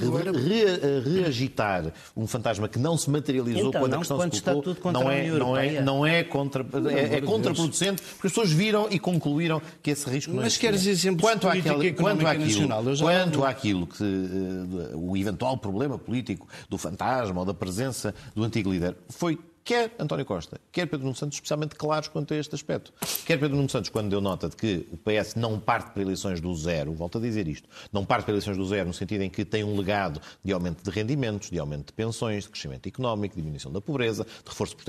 agora, 0.03 0.31
re, 0.31 0.65
re, 0.65 1.19
reagitar 1.21 1.91
um 2.15 2.27
fantasma 2.27 2.67
que 2.67 2.79
não 2.79 2.97
se 2.97 3.09
materializou 3.09 3.69
então, 3.69 3.81
quando 3.81 3.93
a 3.93 3.97
questão 3.97 4.31
se 4.31 4.41
colocou, 4.41 4.91
não 4.91 5.11
é, 5.11 5.27
não, 5.27 5.57
é, 5.57 5.81
não 5.81 6.05
é, 6.05 6.23
contra, 6.23 6.65
é, 6.91 7.15
é 7.17 7.21
contraproducente, 7.21 8.01
porque 8.01 8.27
as 8.27 8.33
pessoas 8.33 8.51
viram 8.51 8.87
e 8.89 8.99
concluíram 8.99 9.61
que 9.81 9.91
esse 9.91 10.09
risco 10.09 10.33
não 10.33 10.43
Mas 10.43 10.57
queres 10.57 10.85
exemplos 10.85 11.21
quanto 11.21 11.47
àquele, 11.47 11.93
quanto 11.93 12.25
àquilo, 12.27 12.67
nacional, 12.67 12.83
quanto 12.99 13.43
àquilo 13.43 13.87
que 13.87 14.03
uh, 14.03 14.97
o 14.97 15.17
eventual 15.17 15.57
problema 15.57 15.97
político 15.97 16.47
do 16.69 16.77
fantasma 16.77 17.39
ou 17.39 17.45
da 17.45 17.53
presença 17.53 18.13
do 18.35 18.43
antigo 18.43 18.71
líder 18.71 18.95
foi 19.09 19.37
quer 19.69 19.91
António 19.99 20.25
Costa, 20.25 20.59
quer 20.71 20.87
Pedro 20.87 21.05
Nuno 21.05 21.15
Santos, 21.15 21.35
especialmente 21.35 21.75
claros 21.75 22.07
quanto 22.07 22.33
a 22.33 22.37
este 22.37 22.55
aspecto. 22.55 22.91
Quer 23.23 23.39
Pedro 23.39 23.55
Nuno 23.55 23.69
Santos, 23.69 23.91
quando 23.91 24.09
deu 24.09 24.19
nota 24.19 24.49
de 24.49 24.55
que 24.55 24.87
o 24.91 24.97
PS 24.97 25.35
não 25.35 25.59
parte 25.59 25.91
para 25.91 26.01
eleições 26.01 26.41
do 26.41 26.55
zero, 26.55 26.91
volto 26.93 27.19
a 27.19 27.21
dizer 27.21 27.47
isto, 27.47 27.69
não 27.93 28.03
parte 28.03 28.23
para 28.23 28.31
eleições 28.31 28.57
do 28.57 28.65
zero 28.65 28.87
no 28.87 28.95
sentido 28.95 29.21
em 29.21 29.29
que 29.29 29.45
tem 29.45 29.63
um 29.63 29.77
legado 29.77 30.19
de 30.43 30.51
aumento 30.51 30.83
de 30.83 30.89
rendimentos, 30.89 31.51
de 31.51 31.59
aumento 31.59 31.87
de 31.87 31.93
pensões, 31.93 32.45
de 32.45 32.49
crescimento 32.49 32.87
económico, 32.87 33.35
de 33.35 33.41
diminuição 33.41 33.71
da 33.71 33.79
pobreza, 33.79 34.23
de 34.23 34.49
reforço 34.49 34.75
de 34.75 34.83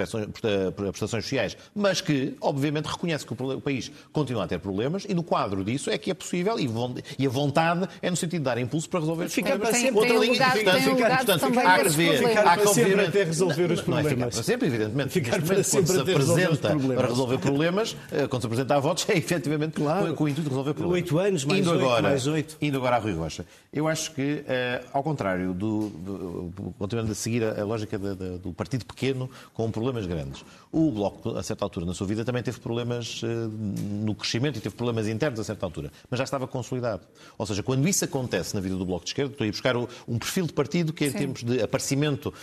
prestações 0.74 1.24
sociais, 1.24 1.58
mas 1.74 2.00
que, 2.00 2.34
obviamente, 2.40 2.86
reconhece 2.86 3.26
que 3.26 3.34
o 3.34 3.60
país 3.60 3.92
continua 4.14 4.44
a 4.44 4.48
ter 4.48 4.60
problemas 4.60 5.04
e 5.06 5.12
no 5.12 5.22
quadro 5.22 5.62
disso 5.62 5.90
é 5.90 5.98
que 5.98 6.10
é 6.10 6.14
possível 6.14 6.56
e 6.58 7.26
a 7.26 7.28
vontade 7.28 7.86
é 8.00 8.08
no 8.08 8.16
sentido 8.16 8.40
de 8.40 8.44
dar 8.46 8.56
impulso 8.56 8.88
para 8.88 9.00
resolver 9.00 9.26
os 9.26 9.34
problemas. 9.34 9.68
Para 9.68 9.78
sempre, 9.78 10.00
Outra 10.00 10.16
linha 10.16 10.32
importante, 10.32 11.26
portanto, 11.26 11.58
há 11.58 11.78
que 11.80 11.88
ver, 11.90 12.38
há 12.38 12.56
que 12.56 12.66
obviamente... 12.66 13.24
resolver 13.24 13.72
os 13.72 13.80
problemas. 13.82 13.90
Não 13.90 13.98
é 13.98 14.14
ficar 14.14 14.30
para 14.30 14.42
sempre, 14.42 14.69
evidentemente. 14.70 15.11
Ficar 15.11 15.42
para 15.42 15.56
quando 15.56 15.64
se 15.64 15.78
apresenta 15.78 16.76
para 16.76 17.06
resolver 17.09 17.38
problemas, 17.38 17.96
eh, 18.11 18.26
quando 18.26 18.42
se 18.42 18.46
apresenta 18.46 18.76
a 18.76 18.80
votos, 18.80 19.06
é 19.11 19.16
efetivamente 19.16 19.74
claro. 19.74 20.14
com 20.14 20.24
o 20.24 20.28
intuito 20.28 20.48
de 20.48 20.48
resolver 20.48 20.74
problemas. 20.74 21.02
Oito 21.02 21.18
anos, 21.18 21.44
mais 21.44 21.61
indo 21.61 21.70
oito, 21.70 21.85
agora, 21.85 22.02
mais 22.02 22.26
oito. 22.26 22.56
Indo 22.61 22.78
agora 22.78 22.96
a 22.96 22.98
Rui 22.98 23.12
Rocha. 23.12 23.46
Eu 23.72 23.87
acho 23.87 24.12
que, 24.12 24.42
uh, 24.42 24.88
ao 24.92 25.02
contrário, 25.02 25.54
do, 25.54 25.88
do, 25.90 26.74
continuando 26.78 27.12
a 27.12 27.14
seguir 27.14 27.44
a, 27.44 27.61
a 27.61 27.64
lógica 27.64 27.98
de, 27.98 28.14
de, 28.16 28.38
do 28.38 28.52
partido 28.52 28.85
pequeno 28.85 29.30
com 29.54 29.70
problemas 29.70 30.06
grandes, 30.06 30.44
o 30.72 30.90
Bloco, 30.90 31.37
a 31.37 31.42
certa 31.42 31.64
altura 31.64 31.87
na 31.87 31.94
sua 31.94 32.06
vida, 32.06 32.24
também 32.24 32.42
teve 32.42 32.59
problemas 32.59 33.22
uh, 33.22 33.26
no 33.26 34.14
crescimento 34.14 34.59
e 34.59 34.61
teve 34.61 34.74
problemas 34.74 35.06
internos 35.06 35.38
a 35.38 35.44
certa 35.44 35.64
altura, 35.66 35.92
mas 36.11 36.18
já 36.18 36.24
estava 36.24 36.48
consolidado. 36.48 37.02
Ou 37.38 37.46
seja, 37.46 37.62
quando 37.62 37.87
isso 37.88 38.04
acontece 38.04 38.54
na 38.54 38.61
vida 38.61 38.74
do 38.74 38.85
Bloco 38.85 39.04
de 39.04 39.11
Esquerda, 39.11 39.33
estou 39.33 39.44
a 39.44 39.48
ir 39.48 39.52
buscar 39.52 39.76
o, 39.76 39.88
um 40.09 40.18
perfil 40.18 40.46
de 40.46 40.52
partido 40.52 40.92
que, 40.92 41.04
em 41.04 41.11
Sim. 41.11 41.18
termos 41.18 41.44
de 41.44 41.62
aparecimento 41.62 42.35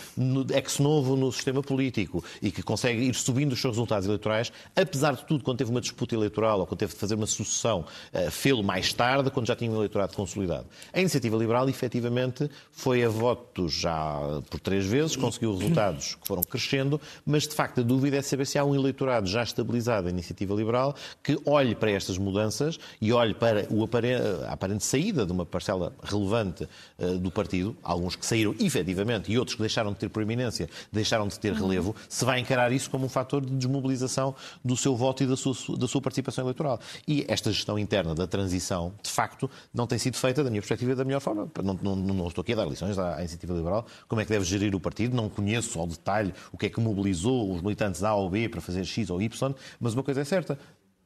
ex-novo 0.54 1.14
no 1.14 1.30
sistema 1.30 1.62
político, 1.62 2.07
político 2.08 2.24
e 2.40 2.50
que 2.50 2.62
consegue 2.62 3.02
ir 3.02 3.14
subindo 3.14 3.52
os 3.52 3.60
seus 3.60 3.76
resultados 3.76 4.06
eleitorais, 4.06 4.50
apesar 4.74 5.14
de 5.14 5.24
tudo, 5.24 5.44
quando 5.44 5.58
teve 5.58 5.70
uma 5.70 5.80
disputa 5.80 6.14
eleitoral 6.14 6.60
ou 6.60 6.66
quando 6.66 6.78
teve 6.78 6.94
de 6.94 6.98
fazer 6.98 7.14
uma 7.14 7.26
sucessão, 7.26 7.84
uh, 8.12 8.30
fê-lo 8.30 8.62
mais 8.62 8.92
tarde, 8.92 9.30
quando 9.30 9.46
já 9.46 9.54
tinha 9.54 9.70
um 9.70 9.76
eleitorado 9.76 10.14
consolidado. 10.14 10.66
A 10.92 11.00
iniciativa 11.00 11.36
liberal, 11.36 11.68
efetivamente, 11.68 12.50
foi 12.72 13.04
a 13.04 13.08
voto 13.08 13.68
já 13.68 14.18
por 14.50 14.58
três 14.58 14.86
vezes, 14.86 15.16
conseguiu 15.16 15.56
resultados 15.56 16.14
que 16.14 16.26
foram 16.26 16.42
crescendo, 16.42 17.00
mas 17.24 17.46
de 17.46 17.54
facto 17.54 17.80
a 17.80 17.82
dúvida 17.82 18.16
é 18.16 18.22
saber 18.22 18.46
se 18.46 18.58
há 18.58 18.64
um 18.64 18.74
eleitorado 18.74 19.28
já 19.28 19.42
estabilizado 19.42 20.04
da 20.04 20.10
iniciativa 20.10 20.54
liberal 20.54 20.94
que 21.22 21.38
olhe 21.44 21.74
para 21.74 21.90
estas 21.90 22.16
mudanças 22.18 22.78
e 23.00 23.12
olhe 23.12 23.34
para 23.34 23.66
o 23.70 23.84
aparente, 23.84 24.22
a 24.46 24.52
aparente 24.52 24.84
saída 24.84 25.26
de 25.26 25.32
uma 25.32 25.44
parcela 25.44 25.92
relevante 26.02 26.68
uh, 26.98 27.18
do 27.18 27.30
partido, 27.30 27.76
alguns 27.82 28.16
que 28.16 28.24
saíram 28.24 28.54
efetivamente 28.58 29.30
e 29.30 29.38
outros 29.38 29.54
que 29.54 29.60
deixaram 29.60 29.92
de 29.92 29.98
ter 29.98 30.08
proeminência, 30.08 30.68
deixaram 30.92 31.28
de 31.28 31.38
ter 31.38 31.52
relevo, 31.52 31.94
se 32.08 32.24
vai 32.24 32.40
encarar 32.40 32.72
isso 32.72 32.90
como 32.90 33.06
um 33.06 33.08
fator 33.08 33.44
de 33.44 33.54
desmobilização 33.54 34.34
do 34.64 34.76
seu 34.76 34.96
voto 34.96 35.22
e 35.22 35.26
da 35.26 35.36
sua, 35.36 35.54
da 35.76 35.88
sua 35.88 36.00
participação 36.00 36.44
eleitoral. 36.44 36.80
E 37.06 37.24
esta 37.28 37.50
gestão 37.52 37.78
interna 37.78 38.14
da 38.14 38.26
transição, 38.26 38.92
de 39.02 39.10
facto, 39.10 39.50
não 39.72 39.86
tem 39.86 39.98
sido 39.98 40.16
feita, 40.16 40.42
da 40.44 40.50
minha 40.50 40.60
perspectiva, 40.60 40.94
da 40.94 41.04
melhor 41.04 41.20
forma. 41.20 41.50
Não, 41.62 41.74
não, 41.74 41.96
não 41.96 42.28
estou 42.28 42.42
aqui 42.42 42.52
a 42.52 42.56
dar 42.56 42.66
lições 42.66 42.98
à, 42.98 43.16
à 43.16 43.20
iniciativa 43.20 43.52
liberal, 43.54 43.86
como 44.06 44.20
é 44.20 44.24
que 44.24 44.30
deve 44.30 44.44
gerir 44.44 44.74
o 44.74 44.80
partido, 44.80 45.16
não 45.16 45.28
conheço 45.28 45.78
ao 45.78 45.86
detalhe 45.86 46.34
o 46.52 46.58
que 46.58 46.66
é 46.66 46.68
que 46.68 46.80
mobilizou 46.80 47.52
os 47.52 47.62
militantes 47.62 48.02
A 48.02 48.14
ou 48.14 48.28
B 48.28 48.48
para 48.48 48.60
fazer 48.60 48.84
X 48.84 49.10
ou 49.10 49.20
Y, 49.20 49.54
mas 49.80 49.94
uma 49.94 50.02
coisa 50.02 50.20
é 50.20 50.24
certa, 50.24 50.58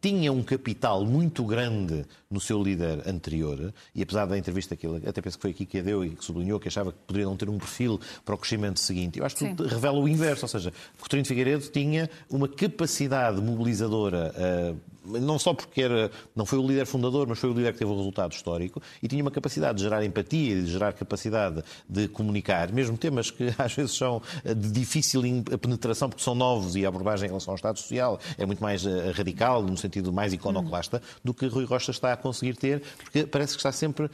tinha 0.03 0.33
um 0.33 0.43
capital 0.43 1.05
muito 1.05 1.45
grande 1.45 2.05
no 2.29 2.41
seu 2.41 2.61
líder 2.61 3.09
anterior, 3.09 3.73
e 3.95 4.03
apesar 4.03 4.27
da 4.27 4.37
entrevista 4.37 4.75
que 4.75 4.85
ele, 4.85 5.09
até 5.09 5.23
penso 5.23 5.39
que 5.39 5.43
foi 5.43 5.53
aqui 5.53 5.65
que 5.65 5.79
a 5.79 5.83
deu 5.83 6.05
e 6.05 6.11
que 6.11 6.25
sublinhou 6.25 6.59
que 6.59 6.67
achava 6.67 6.91
que 6.91 6.99
poderia 7.07 7.27
não 7.27 7.37
ter 7.37 7.49
um 7.49 7.57
perfil 7.57 8.01
para 8.25 8.35
o 8.35 8.39
crescimento 8.39 8.81
seguinte, 8.81 9.21
eu 9.21 9.25
acho 9.25 9.37
que 9.37 9.47
Sim. 9.47 9.55
revela 9.69 9.99
o 9.99 10.09
inverso, 10.09 10.45
ou 10.45 10.49
seja, 10.49 10.73
Coutinho 10.99 11.25
Figueiredo 11.25 11.69
tinha 11.69 12.11
uma 12.29 12.49
capacidade 12.49 13.41
mobilizadora 13.41 14.35
uh, 14.37 14.92
não 15.05 15.39
só 15.39 15.55
porque 15.55 15.83
era, 15.83 16.11
não 16.35 16.47
foi 16.47 16.59
o 16.59 16.67
líder 16.67 16.87
fundador, 16.87 17.27
mas 17.27 17.39
foi 17.39 17.51
o 17.51 17.53
líder 17.53 17.73
que 17.73 17.79
teve 17.79 17.91
o 17.91 17.97
resultado 17.97 18.33
histórico 18.33 18.83
e 19.03 19.09
tinha 19.09 19.23
uma 19.23 19.31
capacidade 19.31 19.79
de 19.79 19.85
gerar 19.85 20.05
empatia 20.05 20.59
e 20.59 20.63
de 20.63 20.71
gerar 20.71 20.93
capacidade 20.93 21.63
de 21.89 22.09
comunicar, 22.09 22.73
mesmo 22.73 22.97
temas 22.97 23.31
que 23.31 23.53
às 23.59 23.73
vezes 23.75 23.97
são 23.97 24.23
eh, 24.45 24.55
de 24.55 24.71
difícil 24.71 25.23
penetração 25.61 26.09
porque 26.09 26.23
são 26.23 26.35
novos 26.35 26.77
e 26.77 26.85
a 26.85 26.89
abordagem 26.89 27.27
em 27.27 27.29
relação 27.29 27.53
ao 27.53 27.57
Estado 27.57 27.79
Social 27.79 28.19
é 28.39 28.47
muito 28.47 28.63
mais 28.63 28.85
eh, 28.87 29.13
radical, 29.13 29.63
no 29.63 29.77
sentido 29.77 30.13
mais 30.13 30.33
iconoclasta, 30.33 30.99
hum. 30.99 31.19
do 31.25 31.35
que 31.35 31.47
Rui 31.47 31.65
Rocha 31.65 31.91
está 31.91 32.13
a 32.13 32.17
conseguir 32.17 32.57
ter, 32.57 32.83
porque 33.05 33.27
parece 33.27 33.55
que 33.55 33.59
está 33.59 33.73
sempre 33.73 34.07
uh, 34.07 34.11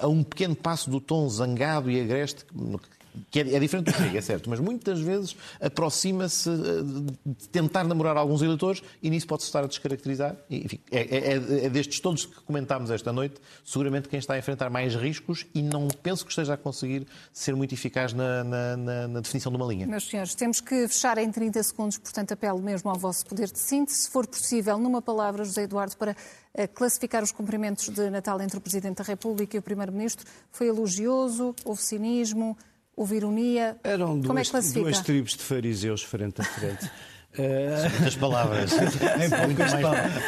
a 0.00 0.08
um 0.08 0.22
pequeno 0.22 0.54
passo 0.54 0.90
do 0.90 1.00
tom 1.00 1.28
zangado 1.28 1.90
e 1.90 2.00
agreste 2.00 2.44
que 3.30 3.40
é, 3.40 3.54
é, 3.54 3.58
diferente 3.58 3.90
do 3.90 3.96
Chega, 3.96 4.18
é 4.18 4.20
certo, 4.20 4.50
mas 4.50 4.60
muitas 4.60 5.00
vezes 5.00 5.36
aproxima-se 5.60 6.48
eh, 6.50 6.54
de 7.24 7.48
tentar 7.48 7.84
namorar 7.84 8.16
alguns 8.16 8.42
eleitores 8.42 8.82
e 9.02 9.10
nisso 9.10 9.26
pode-se 9.26 9.48
estar 9.48 9.64
a 9.64 9.66
descaracterizar. 9.66 10.36
Enfim, 10.50 10.80
é, 10.90 11.00
é, 11.00 11.64
é, 11.66 11.68
destes 11.68 12.00
todos 12.00 12.26
que 12.26 12.34
comentámos 12.42 12.90
esta 12.90 13.12
noite, 13.12 13.36
seguramente 13.64 14.08
quem 14.08 14.18
está 14.18 14.34
a 14.34 14.38
enfrentar 14.38 14.70
mais 14.70 14.94
riscos 14.94 15.46
e 15.54 15.62
não 15.62 15.88
penso 15.88 16.24
que 16.24 16.30
esteja 16.30 16.54
a 16.54 16.56
conseguir 16.56 17.06
ser 17.32 17.54
muito 17.54 17.72
eficaz 17.74 18.12
na, 18.12 18.44
na, 18.44 18.76
na, 18.76 19.08
na 19.08 19.20
definição 19.20 19.50
de 19.50 19.56
uma 19.56 19.66
linha. 19.66 19.86
Meus 19.86 20.08
senhores, 20.08 20.34
temos 20.34 20.60
que 20.60 20.88
fechar 20.88 21.18
em 21.18 21.30
30 21.30 21.62
segundos, 21.62 21.98
portanto 21.98 22.32
apelo 22.32 22.60
mesmo 22.60 22.90
ao 22.90 22.98
vosso 22.98 23.24
poder 23.26 23.50
de 23.50 23.58
síntese. 23.58 23.98
Se 23.98 24.10
for 24.10 24.26
possível, 24.26 24.78
numa 24.78 25.00
palavra, 25.00 25.44
José 25.44 25.62
Eduardo, 25.62 25.96
para 25.96 26.16
eh, 26.52 26.66
classificar 26.66 27.22
os 27.22 27.32
cumprimentos 27.32 27.88
de 27.88 28.10
Natal 28.10 28.40
entre 28.40 28.58
o 28.58 28.60
Presidente 28.60 28.98
da 28.98 29.04
República 29.04 29.56
e 29.56 29.58
o 29.58 29.62
Primeiro-Ministro, 29.62 30.26
foi 30.50 30.68
elogioso, 30.68 31.54
houve 31.64 31.82
cinismo, 31.82 32.56
Houve 32.96 33.16
ironia? 33.16 33.76
Eram 33.82 34.14
duas, 34.14 34.26
Como 34.26 34.38
é 34.38 34.42
que 34.42 34.50
classifica? 34.50 34.80
duas 34.82 35.00
tribos 35.00 35.32
de 35.32 35.42
fariseus 35.42 36.02
frente 36.02 36.40
a 36.40 36.44
frente. 36.44 36.90
Muitas 37.36 38.16
palavras. 38.16 38.72
em 38.78 39.30
poucas, 39.30 39.74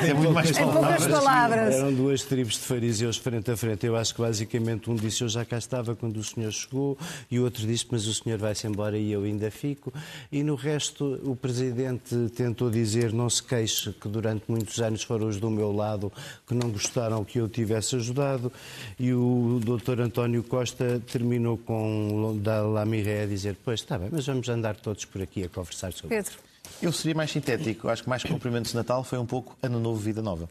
é 0.03 0.14
muito 0.14 0.33
mais 0.33 0.51
palavras. 0.51 1.07
palavras. 1.07 1.75
Eram 1.75 1.95
duas 1.95 2.23
tribos 2.23 2.55
de 2.55 2.61
fariseus 2.61 3.16
frente 3.16 3.51
a 3.51 3.57
frente. 3.57 3.87
Eu 3.87 3.97
acho 3.97 4.14
que 4.14 4.21
basicamente 4.21 4.90
um 4.90 4.97
disse 4.97 5.23
eu 5.23 5.29
já 5.29 5.45
cá 5.45 5.59
estava 5.59 5.95
quando 5.95 6.16
o 6.16 6.25
senhor 6.25 6.53
chegou 6.53 6.99
e 7.31 7.38
o 7.38 7.45
outro 7.45 7.66
disse 7.66 7.87
mas 7.90 8.07
o 8.07 8.14
senhor 8.14 8.38
vai-se 8.38 8.66
embora 8.66 8.99
e 8.99 9.12
eu 9.12 9.23
ainda 9.23 9.51
fico. 9.51 9.92
E 10.33 10.42
no 10.42 10.55
resto 10.55 11.21
o 11.25 11.37
presidente 11.37 12.14
tentou 12.35 12.71
dizer 12.71 13.12
não 13.12 13.31
se 13.31 13.42
queixe 13.42 13.92
que 13.92 14.09
durante 14.09 14.45
muitos 14.49 14.81
anos 14.81 15.03
foram 15.03 15.29
os 15.29 15.38
do 15.38 15.51
meu 15.51 15.73
lado 15.73 16.12
que 16.47 16.55
não 16.55 16.71
gostaram 16.71 17.25
que 17.25 17.38
eu 17.38 17.49
tivesse 17.49 17.97
ajudado 17.97 18.53
e 18.99 19.12
o 19.12 19.61
doutor 19.62 20.01
António 20.01 20.42
Costa 20.42 21.01
terminou 21.07 21.57
com 21.59 22.38
da 22.40 22.62
Lamiré 22.62 23.23
a 23.23 23.27
dizer 23.27 23.57
pois 23.64 23.81
está 23.81 23.99
bem, 23.99 24.09
mas 24.11 24.27
vamos 24.27 24.49
andar 24.49 24.77
todos 24.77 25.05
por 25.05 25.23
aqui 25.23 25.45
a 25.45 25.49
conversar 25.49 25.92
sobre 25.92 26.16
Pedro. 26.16 26.45
Eu 26.83 26.92
seria 26.92 27.14
mais 27.14 27.31
sintético. 27.31 27.88
Acho 27.88 28.02
que 28.02 28.09
mais 28.09 28.22
cumprimentos 28.22 28.70
de 28.72 28.76
Natal 28.76 29.02
foi 29.05 29.18
um 29.18 29.26
pouco 29.26 29.57
Ano 29.62 29.81
Novo, 29.81 29.98
Vida 29.98 30.22
Nova. 30.22 30.48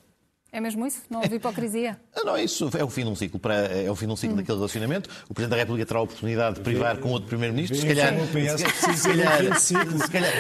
É 0.56 0.62
mesmo 0.62 0.88
isso? 0.88 1.02
Não 1.10 1.20
houve 1.20 1.36
hipocrisia? 1.36 2.00
É, 2.16 2.24
não, 2.24 2.38
isso 2.38 2.70
é 2.78 2.84
o 2.84 2.90
fim 2.90 3.04
de 3.04 3.10
um 3.10 3.16
ciclo, 3.16 3.38
para, 3.38 3.56
é 3.56 3.92
o 3.92 3.96
fim 3.96 4.06
de 4.08 4.14
um 4.14 4.16
ciclo 4.16 4.36
hum. 4.36 4.38
daquele 4.38 4.58
relacionamento. 4.58 5.10
O 5.28 5.34
Presidente 5.34 5.52
da 5.52 5.58
República 5.58 5.86
terá 5.86 6.00
a 6.00 6.04
oportunidade 6.04 6.56
de 6.56 6.62
privar 6.62 6.98
com 6.98 7.10
outro 7.10 7.28
Primeiro-Ministro. 7.28 7.78
Se 7.78 7.86
calhar. 7.86 8.14
Se 8.96 9.10
calhar. 9.10 9.60
Se 9.60 9.74
calhar. 10.10 10.32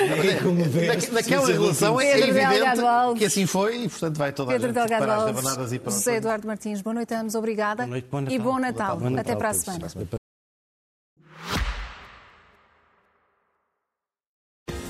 Naquela 1.12 1.48
relação 1.48 2.00
é 2.00 2.18
evidente 2.18 3.18
que 3.18 3.26
assim 3.26 3.46
foi 3.46 3.84
e, 3.84 3.90
portanto, 3.90 4.18
vai 4.18 4.32
toda 4.32 4.54
Pedro 4.54 4.70
a 4.70 4.88
gente 4.88 4.98
parar 4.98 5.18
as 5.18 5.26
rabanadas 5.26 5.74
e 5.74 5.80
para 5.80 5.92
José 5.92 6.16
Eduardo 6.16 6.48
Martins, 6.48 6.82
boa 6.82 6.94
noite 6.94 7.14
a 7.14 7.20
ambos, 7.20 7.36
obrigada. 7.36 7.84
Boa 7.84 7.88
noite, 7.88 8.08
bom 8.10 8.22
Natal. 8.22 8.34
E 8.34 8.40
bom 8.40 8.58
Natal. 8.58 8.98
Bom 8.98 9.10
Natal. 9.10 9.20
Até 9.20 9.36
para 9.36 9.50
a 9.50 9.54
semana. 9.54 10.16